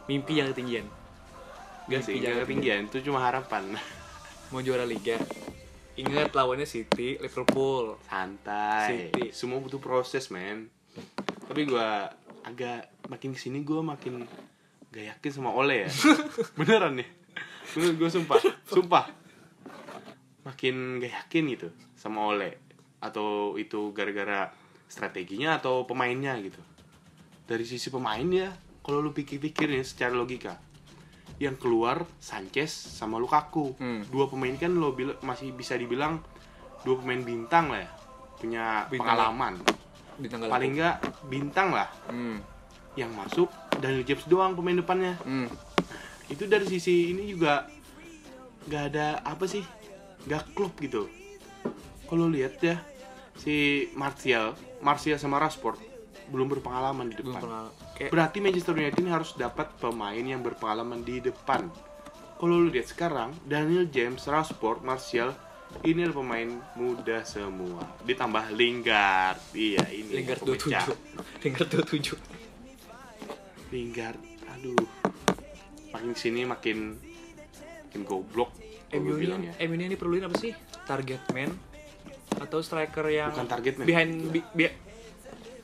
mimpi 0.09 0.40
yang 0.40 0.53
ketinggian. 0.53 0.87
Gak 1.85 2.01
sih, 2.01 2.17
jangan 2.21 2.49
ketinggian, 2.49 2.88
itu 2.88 3.05
cuma 3.05 3.21
harapan. 3.21 3.77
Mau 4.53 4.61
juara 4.64 4.88
liga. 4.88 5.21
Ingat 5.95 6.35
lawannya 6.35 6.67
City 6.67 7.21
Liverpool. 7.23 8.01
Santai, 8.09 9.12
City. 9.12 9.31
semua 9.31 9.62
butuh 9.62 9.79
proses 9.79 10.27
men. 10.33 10.67
Tapi 11.47 11.69
gua 11.69 12.11
agak 12.43 12.90
makin 13.07 13.31
ke 13.33 13.38
sini 13.38 13.62
gua 13.62 13.85
makin 13.85 14.27
gak 14.90 15.19
yakin 15.19 15.31
sama 15.31 15.51
Ole 15.55 15.87
ya. 15.87 15.90
Beneran 16.59 16.99
nih, 16.99 17.09
gue 17.75 17.99
gue 17.99 18.11
sumpah, 18.11 18.38
sumpah. 18.71 19.11
Makin 20.47 21.03
gak 21.03 21.12
yakin 21.25 21.45
gitu 21.51 21.69
sama 21.99 22.31
Ole. 22.31 22.62
Atau 23.03 23.59
itu 23.59 23.90
gara-gara 23.90 24.55
strateginya 24.87 25.59
atau 25.59 25.83
pemainnya 25.83 26.38
gitu. 26.38 26.62
Dari 27.45 27.67
sisi 27.67 27.90
pemain 27.90 28.25
ya, 28.31 28.55
kalau 28.85 29.01
lu 29.01 29.11
pikir-pikir 29.11 29.66
nih 29.66 29.83
secara 29.83 30.12
logika 30.12 30.61
yang 31.40 31.57
keluar 31.57 32.05
Sanchez 32.20 32.70
sama 32.70 33.18
Lukaku. 33.18 33.75
Hmm. 33.75 34.05
Dua 34.07 34.29
pemain 34.29 34.55
kan 34.55 34.70
lo 34.70 34.92
bil- 34.92 35.18
masih 35.20 35.51
bisa 35.51 35.75
dibilang 35.75 36.20
dua 36.85 37.01
pemain 37.01 37.18
bintang 37.18 37.73
lah 37.73 37.83
ya. 37.83 37.90
Punya 38.37 38.64
Bintang. 38.87 39.16
pengalaman. 39.16 39.55
tanggal 40.20 40.47
Paling 40.47 40.70
enggak 40.79 40.97
bintang 41.27 41.68
lah. 41.73 41.88
hmm. 42.07 42.38
Yang 42.94 43.11
masuk 43.16 43.49
Daniel 43.81 44.07
James 44.07 44.29
doang 44.29 44.55
pemain 44.55 44.79
depannya. 44.79 45.18
Hmm. 45.27 45.49
Itu 46.31 46.47
dari 46.47 46.68
sisi 46.68 47.11
ini 47.11 47.27
juga 47.27 47.66
nggak 48.68 48.85
ada 48.92 49.07
apa 49.25 49.44
sih? 49.44 49.64
nggak 50.25 50.57
klub 50.57 50.73
gitu 50.81 51.05
kalau 52.09 52.33
lihat 52.33 52.57
ya 52.64 52.81
si 53.37 53.85
Martial 53.92 54.57
Martial 54.81 55.20
sama 55.20 55.37
Rashford 55.37 55.77
belum 56.31 56.49
berpengalaman 56.59 57.13
di 57.13 57.17
depan. 57.21 57.69
kayak 57.97 58.11
berarti 58.11 58.39
Manchester 58.41 58.75
United 58.77 58.99
ini 59.01 59.11
harus 59.13 59.37
dapat 59.37 59.69
pemain 59.77 60.21
yang 60.21 60.41
berpengalaman 60.41 61.05
di 61.05 61.21
depan. 61.21 61.69
Kalau 62.35 62.61
lu 62.61 62.69
lihat 62.69 62.91
sekarang 62.91 63.31
Daniel 63.47 63.87
James 63.89 64.27
Rashford 64.27 64.85
Martial 64.85 65.33
ini 65.83 66.07
adalah 66.07 66.23
pemain 66.23 66.49
muda 66.79 67.25
semua. 67.27 67.83
Ditambah 68.07 68.55
Lingard. 68.55 69.41
Iya 69.57 69.83
ini 69.91 70.23
Lingard 70.23 70.41
pemecah. 70.45 70.87
27 70.87 71.43
Lingard 71.43 71.69
27 71.73 73.75
Lingard 73.75 74.21
aduh. 74.55 74.87
Makin 75.95 76.13
sini 76.15 76.43
makin 76.47 76.99
makin 77.91 78.03
goblok 78.03 78.51
MU 78.95 79.19
bilang 79.19 79.43
ini, 79.43 79.51
MU 79.67 79.75
ini 79.75 79.97
perluin 79.99 80.25
apa 80.27 80.39
sih? 80.39 80.55
Target 80.87 81.23
man? 81.35 81.51
Atau 82.39 82.63
striker 82.63 83.07
yang 83.11 83.35
Bukan 83.35 83.49
target 83.51 83.75
man. 83.79 83.87
behind 83.87 84.13
bi, 84.31 84.41
bi, 84.55 84.71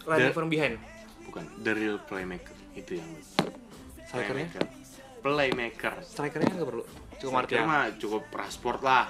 running 0.02 0.26
The- 0.26 0.34
from 0.34 0.48
behind. 0.48 0.76
bukan 1.22 1.44
the 1.58 1.72
real 1.72 1.98
playmaker 2.00 2.50
itu 2.72 2.96
yang 2.96 3.10
Strikernya? 4.02 4.48
playmaker 4.48 4.64
playmaker 5.20 5.92
Strikernya 6.02 6.50
nggak 6.52 6.68
perlu. 6.68 6.84
Striker 7.12 7.30
Martial. 7.30 7.64
mah 7.64 7.82
cukup 7.94 8.22
Rashford 8.30 8.80
lah 8.80 9.06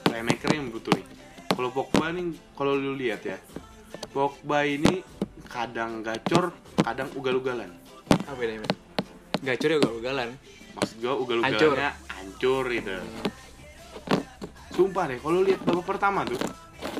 playmaker 0.00 0.50
yang 0.50 0.70
butuh 0.70 0.92
nih 0.92 1.06
kalau 1.50 1.68
Pogba 1.68 2.08
nih 2.10 2.26
kalau 2.54 2.72
lu 2.72 2.94
lihat 2.94 3.20
ya 3.22 3.36
Pogba 4.08 4.62
ini 4.62 5.02
kadang 5.44 6.00
gacor 6.00 6.54
kadang 6.78 7.10
ugal-ugalan 7.12 7.68
Apa 8.22 8.38
bedanya? 8.38 8.64
Gacor 9.42 9.68
ya 9.68 9.78
ugal-ugalan. 9.78 10.28
maksud 10.72 10.96
gua 10.98 11.14
ugal-ugalannya 11.16 11.90
hancur 12.08 12.64
gitu 12.70 12.94
sumpah 14.70 15.04
deh 15.06 15.18
kalau 15.18 15.42
lihat 15.42 15.60
babak 15.60 15.86
pertama 15.86 16.22
tuh 16.24 16.38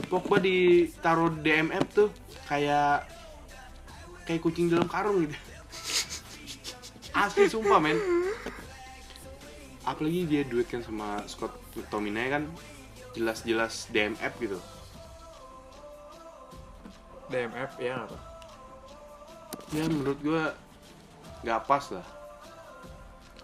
Pogba 0.04 0.36
ditaruh 0.36 1.30
DMF 1.32 1.86
tuh 1.88 2.08
kayak 2.44 3.06
kayak 4.24 4.40
kucing 4.44 4.68
dalam 4.68 4.88
karung 4.88 5.24
gitu 5.26 5.36
asli 7.14 7.50
sumpah 7.50 7.80
men 7.82 7.98
apalagi 9.84 10.28
dia 10.28 10.42
duet 10.46 10.68
kan 10.68 10.84
sama 10.84 11.24
Scott 11.26 11.50
McTominay 11.74 12.30
kan 12.30 12.42
jelas-jelas 13.16 13.90
DMF 13.90 14.34
gitu 14.38 14.58
DMF 17.30 17.72
ya 17.78 18.06
apa? 18.06 18.18
ya 19.74 19.84
menurut 19.86 20.18
gua 20.22 20.54
nggak 21.42 21.60
pas 21.66 21.84
lah 21.94 22.06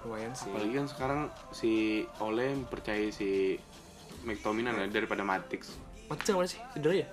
Lumayan 0.06 0.32
sih. 0.38 0.46
apalagi 0.46 0.72
kan 0.78 0.86
sekarang 0.86 1.20
si 1.50 1.72
Ole 2.22 2.54
percaya 2.70 3.10
si 3.10 3.58
McTominay 4.22 4.70
lah 4.70 4.86
daripada 4.86 5.26
Matix 5.26 5.74
Matic 6.06 6.38
mana 6.38 6.46
sih? 6.46 6.62
Cedera 6.70 6.94
ya? 7.02 7.08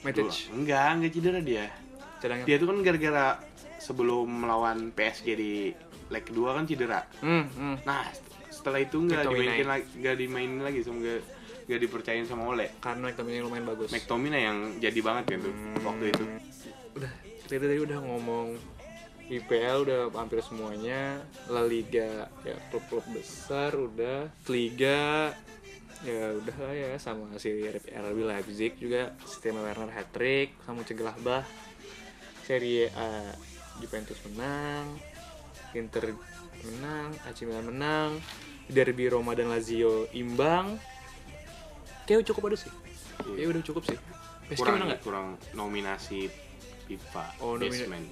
Matic. 0.00 0.32
enggak 0.56 0.88
enggak 0.96 1.10
cedera 1.12 1.40
dia 1.44 1.68
Cadangan. 2.20 2.44
dia 2.44 2.56
tuh 2.56 2.68
kan 2.68 2.76
gara-gara 2.80 3.26
sebelum 3.76 4.28
melawan 4.28 4.92
PSG 4.92 5.26
di 5.34 5.52
leg 6.06 6.22
kedua 6.22 6.52
kan 6.52 6.64
cedera 6.64 7.00
Hmm, 7.18 7.48
hmm. 7.48 7.76
nah 7.82 8.04
setelah 8.50 8.78
itu 8.78 9.00
nggak 9.00 9.24
dimainin 9.24 9.64
lagi 9.64 9.86
nggak 9.96 10.16
dimainin 10.16 10.60
lagi 10.60 10.78
sama 10.82 11.00
nggak 11.00 11.20
nggak 11.64 11.80
dipercayain 11.80 12.26
sama 12.26 12.42
Ole 12.46 12.66
Karena 12.76 13.08
McTominay 13.08 13.40
lumayan 13.40 13.62
bagus. 13.64 13.88
McTominay 13.88 14.42
yang 14.42 14.58
jadi 14.76 15.00
banget 15.00 15.24
kan 15.30 15.40
tuh 15.40 15.54
waktu 15.80 16.04
itu 16.10 16.24
udah 16.92 17.12
kita 17.46 17.64
tadi 17.64 17.78
udah 17.78 17.98
ngomong 18.02 18.46
IPL 19.30 19.86
udah 19.86 20.00
hampir 20.12 20.42
semuanya 20.42 21.22
La 21.46 21.62
Liga 21.62 22.26
ya 22.42 22.58
klub-klub 22.68 23.06
besar 23.14 23.70
udah 23.72 24.26
Liga 24.50 25.30
ya 26.00 26.34
udah 26.34 26.56
lah 26.58 26.74
ya 26.74 26.90
sama 26.98 27.30
si 27.38 27.54
RB 27.86 28.18
Leipzig 28.18 28.74
juga 28.76 29.14
sistem 29.22 29.62
Werner 29.62 29.92
hat 29.92 30.10
trick 30.10 30.58
kamu 30.66 30.82
cegah 30.82 31.14
bah 31.22 31.46
Serie 32.42 32.88
A 32.90 33.32
Juventus 33.78 34.18
menang 34.24 34.98
Inter 35.72 36.12
menang 36.60 37.08
AC 37.24 37.42
Milan 37.42 37.66
menang 37.66 38.10
Derby 38.66 39.06
Roma 39.06 39.32
dan 39.32 39.48
Lazio 39.48 40.06
imbang 40.10 40.76
kayak 42.04 42.22
cukup 42.24 42.50
ada 42.50 42.58
sih 42.58 42.72
ya 43.34 43.46
udah 43.46 43.62
cukup 43.62 43.82
sih 43.84 43.96
PSG 44.46 44.58
kurang 44.58 44.74
menang 44.76 44.88
nggak? 44.88 45.00
kurang 45.00 45.26
nominasi 45.52 46.26
FIFA 46.84 47.24
Oh, 47.38 47.54
nomina- 47.54 47.70
Baseman 47.70 48.04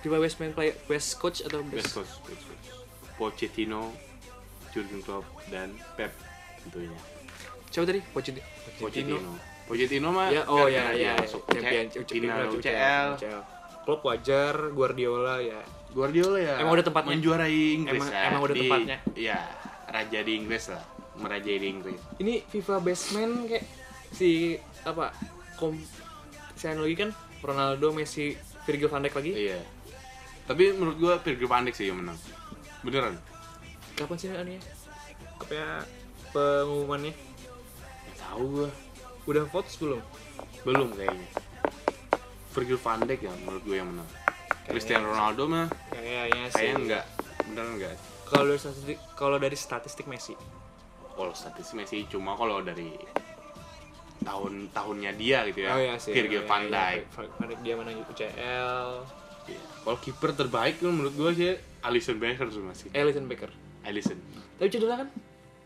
Fifa 0.00 0.16
Best 0.18 0.36
Man 0.38 0.52
Play 0.52 0.70
Best 0.84 1.10
Coach 1.16 1.38
atau 1.40 1.60
Best 1.62 1.74
Best, 1.74 1.92
Coach, 1.94 2.12
Best 2.26 2.42
Coach. 2.42 2.66
Pochettino 3.16 3.92
Jurgen 4.70 5.00
Klopp 5.00 5.24
dan 5.48 5.68
Pep 5.94 6.12
tentunya 6.60 6.96
Siapa 7.66 7.86
tadi? 7.86 8.00
Pochettino. 8.04 8.44
Pochettino 8.76 9.18
Pochettino 9.64 10.08
mah 10.10 10.28
Ya, 10.28 10.42
oh 10.44 10.66
ya, 10.66 10.90
dia 10.90 11.04
ya, 11.06 11.12
masuk 11.16 11.42
champion, 11.48 11.86
final 12.02 12.38
UCL. 12.50 13.08
UCL 13.14 13.40
Klopp 13.90 14.06
wajar, 14.06 14.70
Guardiola 14.70 15.42
ya. 15.42 15.58
Guardiola 15.90 16.38
ya 16.38 16.54
Emang 16.56 16.78
udah 16.78 16.86
tempatnya? 16.86 17.10
menjuarai 17.12 17.62
Inggris 17.74 17.98
Emang- 17.98 18.14
ya 18.14 18.20
emang 18.24 18.40
udah 18.40 18.54
Di- 18.54 18.62
tempatnya? 18.62 18.96
Iya 19.12 19.38
raja 19.84 20.18
di 20.22 20.32
Inggris 20.32 20.64
lah 20.70 20.82
merajai 21.16 21.58
di 21.58 21.66
Inggris 21.68 21.98
Ini 22.16 22.34
FIFA 22.46 22.74
Best 22.78 23.10
Man 23.10 23.30
kayak 23.44 23.66
si 24.08 24.54
apa? 24.80 25.10
Kom 25.58 25.74
si 26.54 26.64
anu 26.64 26.86
lagi 26.86 26.94
kan 26.96 27.10
Ronaldo, 27.42 27.90
Messi, 27.90 28.38
Virgil 28.62 28.86
van 28.86 29.02
Dijk 29.02 29.16
lagi. 29.16 29.32
iya 29.34 29.58
tapi 30.46 30.70
menurut 30.70 30.96
gua 30.96 31.14
Virgil 31.18 31.44
van 31.44 31.66
Dijk 31.66 31.74
sih 31.74 31.90
yang 31.90 31.98
menang 31.98 32.18
beneran 32.80 33.18
Kapan 33.92 34.14
sih 34.14 34.30
anu 34.30 34.50
ya? 34.52 34.62
Apa 35.34 35.50
ya 35.52 35.70
pengumumannya? 36.30 37.10
Tahu 38.16 38.42
gua 38.54 38.68
Udah 39.26 39.42
votes 39.44 39.74
belum? 39.74 39.98
belum 40.62 40.94
kayaknya 40.94 41.26
Virgil 42.50 42.78
van 42.78 43.00
Dijk 43.00 43.20
ya 43.20 43.32
menurut 43.38 43.62
gua 43.62 43.76
yang 43.76 43.88
menang 43.88 44.08
Cristiano 44.62 45.06
Ronaldo 45.08 45.42
mah 45.46 45.66
Kayaknya 45.88 46.44
sih. 46.46 46.54
kayaknya 46.56 46.74
enggak 46.76 47.04
beneran 47.42 47.70
enggak 47.74 47.94
Kalau 48.24 48.44
dari 48.46 48.58
statistik, 48.58 48.96
kalau 49.12 49.36
dari 49.36 49.56
statistik 49.56 50.06
Messi. 50.06 50.34
kalau 51.10 51.32
statistik 51.32 51.74
Messi 51.76 52.06
cuma 52.06 52.32
kalau 52.32 52.58
dari 52.60 52.94
tahun-tahunnya 54.20 55.10
dia 55.14 55.38
gitu 55.46 55.58
ya 55.60 55.70
Oh 55.70 55.80
iya 55.80 55.94
sih. 55.96 56.12
Virgil 56.12 56.42
Iya, 56.42 56.46
van 56.46 56.62
iya, 56.62 56.70
Dijk 56.70 57.04
Van 57.32 57.46
Dijk 57.48 57.60
dia 57.60 57.74
menang 57.74 57.96
UCL. 58.04 58.80
Iya. 59.42 59.60
kalau 59.80 59.98
kiper 59.98 60.30
terbaik 60.32 60.78
menurut 60.80 61.10
gua 61.12 61.30
sih 61.32 61.56
Alisson 61.80 62.16
Becker 62.16 62.46
tuh 62.46 62.62
masih 62.62 62.92
Alisson 62.92 63.26
Becker. 63.26 63.50
Alisson 63.82 64.18
Tapi 64.54 64.68
cedera 64.68 64.94
kan? 64.98 65.08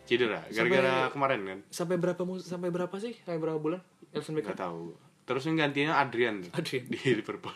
cedera 0.04 0.40
gara-gara 0.46 1.10
kemarin 1.10 1.40
kan 1.42 1.58
Sampai 1.68 1.96
berapa 1.96 2.20
sampai 2.38 2.68
berapa 2.68 2.92
sih? 2.94 3.16
Sampai 3.18 3.40
berapa 3.40 3.58
bulan? 3.58 3.80
Alisson 4.10 4.32
Becker. 4.32 4.54
nggak 4.54 4.62
tahu 4.62 4.94
terus 5.24 5.42
yang 5.44 5.56
gantinya 5.56 5.98
Adrian. 5.98 6.40
Tuh 6.42 6.52
Adrian. 6.54 6.84
di 6.86 6.98
Liverpool. 7.12 7.52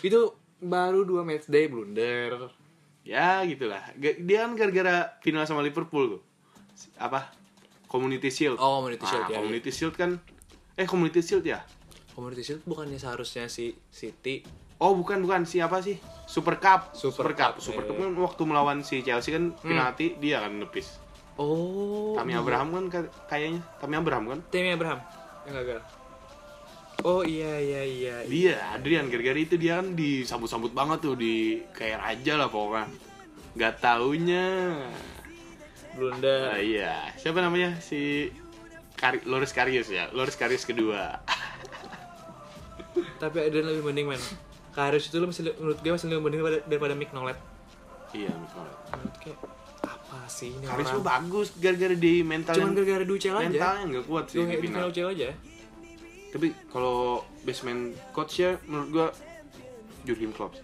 Itu 0.00 0.34
baru 0.56 1.02
dua 1.02 1.22
match 1.22 1.46
day 1.46 1.66
blunder. 1.66 2.50
ya 3.02 3.44
gitulah. 3.44 3.84
Dia 3.98 4.38
kan 4.42 4.56
gara-gara 4.56 4.94
final 5.20 5.44
sama 5.44 5.60
Liverpool 5.60 6.18
tuh. 6.18 6.22
Apa? 6.96 7.30
Community 7.84 8.26
Shield. 8.26 8.56
Oh, 8.56 8.80
Community 8.80 9.04
Shield, 9.04 9.22
Nah, 9.22 9.30
ya, 9.30 9.38
Community 9.38 9.70
Shield 9.70 9.94
kan 9.94 10.10
eh 10.74 10.82
Community 10.84 11.20
Shield 11.20 11.44
ya? 11.44 11.62
Community 12.10 12.42
Shield 12.42 12.62
bukannya 12.64 12.96
seharusnya 12.96 13.46
si 13.46 13.76
City? 13.86 14.42
Oh 14.76 14.92
bukan 14.92 15.20
bukan. 15.20 15.44
Siapa 15.44 15.78
sih? 15.78 15.94
Super 16.24 16.58
Cup. 16.58 16.90
Super 16.92 17.30
Cup. 17.32 17.54
Cup, 17.54 17.62
Super 17.62 17.84
iya. 17.84 17.88
Cup 17.88 17.96
kan 18.00 18.10
waktu 18.16 18.42
melawan 18.42 18.78
si 18.80 19.00
Chelsea 19.00 19.30
kan 19.30 19.54
penalti 19.54 20.18
dia 20.18 20.40
kan 20.40 20.54
nepis. 20.56 20.98
Oh. 21.34 22.14
Tammy 22.14 22.32
Abraham 22.32 22.70
kan 22.70 22.84
ka- 22.88 23.12
kayaknya. 23.28 23.62
Tammy 23.78 23.94
Abraham 23.94 24.24
kan? 24.28 24.38
Tammy 24.48 24.70
Abraham 24.70 24.98
yang 25.44 25.54
gagal. 25.56 25.80
Oh 27.04 27.20
iya 27.20 27.60
iya 27.60 27.82
iya. 27.84 28.16
dia 28.24 28.56
Adrian 28.72 29.06
gara-gara 29.06 29.36
itu 29.36 29.54
dia 29.54 29.76
kan 29.76 29.92
disambut-sambut 29.92 30.72
banget 30.72 30.98
tuh 31.00 31.14
di 31.14 31.34
kayak 31.70 32.00
raja 32.00 32.32
lah 32.34 32.48
pokoknya 32.48 32.88
nggak 33.54 33.74
taunya 33.78 34.46
Blunder. 35.92 36.48
Ah, 36.48 36.58
iya 36.58 37.12
siapa 37.14 37.38
namanya 37.38 37.76
si 37.78 38.32
Kari, 38.94 39.20
Loris 39.24 39.52
Karius 39.52 39.86
ya 39.86 40.08
Loris 40.10 40.34
Karius 40.34 40.64
kedua 40.64 41.20
Tapi 43.20 43.36
Adrian 43.42 43.66
lebih 43.66 43.84
mending 43.84 44.06
man. 44.08 44.22
Karius 44.72 45.06
itu 45.06 45.18
lu 45.18 45.28
masih 45.28 45.54
menurut 45.54 45.78
gue 45.78 45.92
masih 45.92 46.08
lebih 46.08 46.22
mending 46.24 46.40
daripada, 46.40 46.58
daripada 46.66 46.94
Mick 46.94 47.10
Nolet. 47.12 47.38
iya 48.10 48.32
betul 48.32 48.64
Menurut 48.90 49.16
kayak 49.20 49.38
apa 49.84 50.18
sih 50.26 50.50
ini 50.50 50.64
Karius 50.64 50.88
orang? 50.90 51.04
bagus 51.04 51.48
gara-gara 51.54 51.94
di 51.94 52.14
mental 52.22 52.54
Cuman 52.56 52.72
gara-gara 52.72 53.04
ducel 53.04 53.34
aja. 53.34 53.44
mentalnya 53.46 53.82
nggak 53.92 54.04
kuat 54.04 54.24
sih 54.26 54.36
Gue 54.40 54.48
di 54.48 54.56
final 54.58 54.72
final 54.72 54.88
UCL 54.88 55.08
aja. 55.12 55.28
Tapi 56.34 56.50
kalau 56.66 57.22
basement 57.40 57.94
coachnya 58.10 58.58
menurut 58.64 58.88
gua 58.90 59.08
Jurgen 60.02 60.34
Klopp 60.34 60.58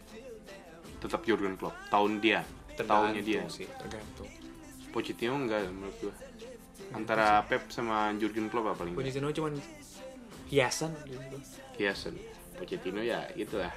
tetap 0.99 1.23
Jurgen 1.23 1.55
Klopp 1.55 1.79
tahun 1.87 2.19
dia 2.19 2.43
tahunnya 2.77 3.21
dia 3.21 3.45
sih, 3.47 3.69
tergantung. 3.71 4.25
Pochettino 4.91 5.37
enggak 5.37 5.69
menurut 5.69 5.95
gua 6.01 6.15
antara 6.91 7.45
Pep 7.45 7.69
sama 7.69 8.11
Jurgen 8.17 8.49
Klopp 8.49 8.67
apa 8.69 8.83
paling? 8.83 8.97
Pochettino 8.97 9.31
cuman 9.31 9.53
hiasan 10.49 10.91
gitu. 11.05 11.37
Hiasan 11.77 12.17
Pochettino 12.57 12.99
ya 12.99 13.29
gitu 13.33 13.57
lah 13.57 13.71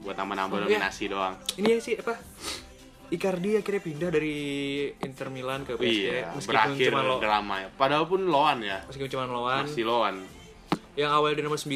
buat 0.00 0.14
nambah-nambah 0.14 0.54
Oh, 0.54 0.60
iya. 0.62 0.78
nominasi 0.80 1.04
doang 1.06 1.34
Ini 1.54 1.68
ya 1.68 1.78
sih 1.78 1.94
apa? 1.96 2.14
Icardi 3.06 3.54
akhirnya 3.54 3.82
pindah 3.82 4.10
dari 4.10 4.36
Inter 4.98 5.28
Milan 5.28 5.62
ke 5.62 5.76
PSG 5.76 5.98
Iya, 6.08 6.32
meskipun 6.32 6.50
berakhir 6.50 6.88
cuma 6.88 7.00
lo, 7.04 7.16
drama 7.18 7.54
ya. 7.58 7.68
Padahal 7.70 8.04
pun 8.06 8.20
loan 8.24 8.58
ya. 8.60 8.78
meskipun 8.86 9.10
cuma 9.10 9.24
lawan 9.26 9.64
Masih 9.64 9.84
loan. 9.84 10.14
Yang 10.94 11.10
awal 11.10 11.32
di 11.32 11.42
nomor 11.42 11.58
9 11.58 11.70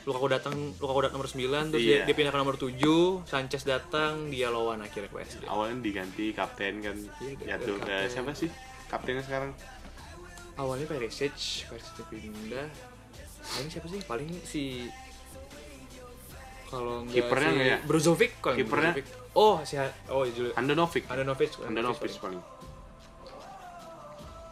Lukaku 0.00 0.26
datang 0.26 0.54
Lukaku 0.80 1.00
datang 1.04 1.20
nomor 1.20 1.28
9 1.28 1.36
terus 1.70 1.82
Iya. 1.84 2.02
dia, 2.02 2.08
dia 2.08 2.14
pindah 2.16 2.32
ke 2.32 2.40
nomor 2.40 2.56
7 2.56 2.72
Sanchez 3.24 3.62
datang 3.62 4.28
dia 4.28 4.48
lawan 4.48 4.80
akhirnya 4.80 5.08
ke 5.08 5.16
PSG 5.18 5.44
Awalnya 5.44 5.76
diganti 5.78 6.32
kapten 6.32 6.80
kan. 6.80 6.96
Iya, 7.20 7.56
Jatuh 7.56 7.76
ke 7.76 7.84
kapten. 7.84 8.08
siapa 8.08 8.30
sih? 8.32 8.50
Kaptennya 8.86 9.22
sekarang. 9.22 9.52
awalnya 10.56 10.84
Perisic 10.84 11.32
Perisic 11.68 12.04
pindah 12.08 12.68
paling 13.40 13.68
siapa 13.68 13.86
sih 13.88 14.00
paling 14.04 14.28
si 14.44 14.64
kalau 16.68 17.02
nggak 17.02 17.14
Kipernya 17.16 17.50
si 17.50 17.64
ya? 17.66 17.76
Brozovic 17.82 18.32
nggak 18.38 18.56
Kipernya? 18.56 18.92
Oh 19.32 19.58
si 19.62 19.74
oh 20.06 20.22
Jul 20.24 20.52
Andanovic. 20.54 21.04
Andanovic 21.08 21.50
Andanovic 21.60 22.12
paling. 22.16 22.42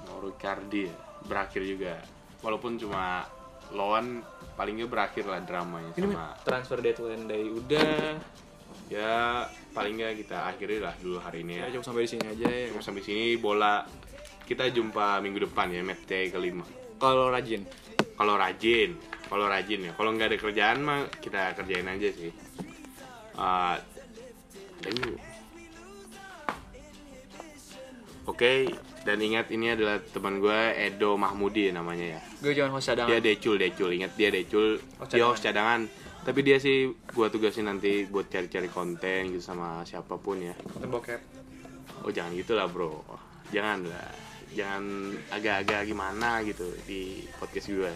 Mauro 0.04 0.28
Icardi 0.30 0.86
ya. 0.86 0.94
berakhir 1.24 1.62
juga. 1.62 1.94
Walaupun 2.40 2.74
cuma 2.74 3.26
loan 3.72 4.22
paling 4.58 4.82
nggak 4.82 4.90
berakhir 4.90 5.24
lah 5.28 5.38
dramanya 5.44 5.92
ini 5.94 6.10
sama 6.10 6.34
transfer 6.42 6.78
deadline 6.82 7.24
day 7.30 7.46
udah 7.46 8.18
ya 8.88 9.44
paling 9.76 10.00
nggak 10.00 10.24
kita 10.24 10.48
akhiri 10.50 10.80
lah 10.80 10.96
dulu 10.98 11.20
hari 11.20 11.44
ini 11.44 11.60
ya 11.60 11.68
ya. 11.68 11.78
cukup 11.78 11.86
sampai 11.86 12.02
di 12.08 12.10
sini 12.10 12.24
aja 12.26 12.48
ya 12.48 12.66
Cuma 12.72 12.82
sampai 12.82 13.02
sini 13.04 13.36
bola 13.36 13.84
kita 14.48 14.64
jumpa 14.72 15.20
minggu 15.20 15.44
depan 15.44 15.68
ya 15.68 15.84
match 15.84 16.08
day 16.08 16.32
kelima. 16.32 16.64
kalau 16.96 17.28
rajin 17.28 17.62
Kalau 18.18 18.34
rajin, 18.34 18.98
kalau 19.30 19.46
rajin 19.46 19.86
ya. 19.86 19.92
Kalau 19.94 20.10
nggak 20.10 20.34
ada 20.34 20.38
kerjaan 20.42 20.78
mah 20.82 21.06
kita 21.22 21.54
kerjain 21.54 21.86
aja 21.86 22.10
sih. 22.10 22.34
Uh, 23.38 23.78
thank 24.82 24.98
you. 25.06 25.14
Dan 29.06 29.22
ingat 29.22 29.48
ini 29.50 29.72
adalah 29.72 30.02
teman 30.02 30.38
gue 30.38 30.60
Edo 30.76 31.14
Mahmudi 31.16 31.70
namanya 31.70 32.18
ya. 32.18 32.20
gue 32.42 32.52
jangan 32.52 32.72
host 32.76 32.92
cadangan 32.92 33.10
Dia 33.10 33.20
decul, 33.22 33.56
decul. 33.56 33.90
Ingat 33.94 34.12
dia 34.14 34.28
decul. 34.28 34.78
Oh, 35.00 35.06
dia 35.08 35.24
host 35.24 35.42
cadangan. 35.42 35.88
Tapi 36.18 36.44
dia 36.44 36.60
sih 36.60 36.92
gua 37.16 37.32
tugasin 37.32 37.72
nanti 37.72 38.04
buat 38.04 38.28
cari-cari 38.28 38.68
konten 38.68 39.32
gitu 39.32 39.40
sama 39.40 39.80
siapa 39.88 40.20
pun 40.20 40.36
ya. 40.36 40.52
konten 40.60 40.90
bokep 40.92 41.20
Oh 42.04 42.12
jangan 42.12 42.36
gitu 42.36 42.52
lah 42.52 42.68
bro 42.68 43.00
Jangan 43.48 43.88
lah 43.88 44.12
Jangan 44.52 44.84
agak-agak 45.32 45.88
gimana 45.88 46.44
gitu 46.44 46.68
di 46.84 47.24
podcast 47.40 47.72
gue 47.72 47.92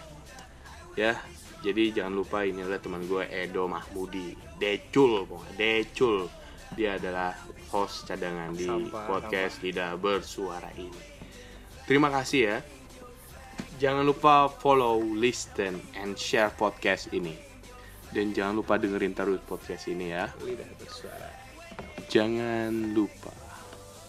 Ya 0.96 1.20
Jadi 1.60 1.92
jangan 1.92 2.16
lupa 2.16 2.42
ini 2.48 2.64
adalah 2.64 2.80
teman 2.80 3.04
gue 3.04 3.20
Edo 3.28 3.68
Mahmudi 3.68 4.32
Decul 4.56 5.28
pokoknya 5.28 5.52
Decul 5.54 6.24
Dia 6.72 6.96
adalah 6.96 7.36
host 7.70 8.08
cadangan 8.08 8.56
di 8.56 8.68
Sampah, 8.68 9.06
podcast 9.08 9.60
Tidak 9.60 9.96
Bersuara 10.00 10.70
ini 10.76 11.02
Terima 11.84 12.08
kasih 12.08 12.40
ya 12.40 12.58
Jangan 13.76 14.06
lupa 14.06 14.46
follow, 14.46 15.02
listen, 15.02 15.76
and 15.98 16.14
share 16.14 16.54
podcast 16.54 17.10
ini 17.12 17.34
Dan 18.12 18.32
jangan 18.32 18.62
lupa 18.62 18.78
dengerin 18.78 19.12
terus 19.12 19.42
podcast 19.44 19.90
ini 19.90 20.12
ya 20.14 20.30
lidah 20.40 20.68
bersuara 20.78 21.42
Jangan 22.12 22.92
lupa. 22.92 23.32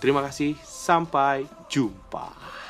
Terima 0.04 0.20
kasih. 0.20 0.60
Sampai 0.60 1.48
jumpa. 1.72 2.63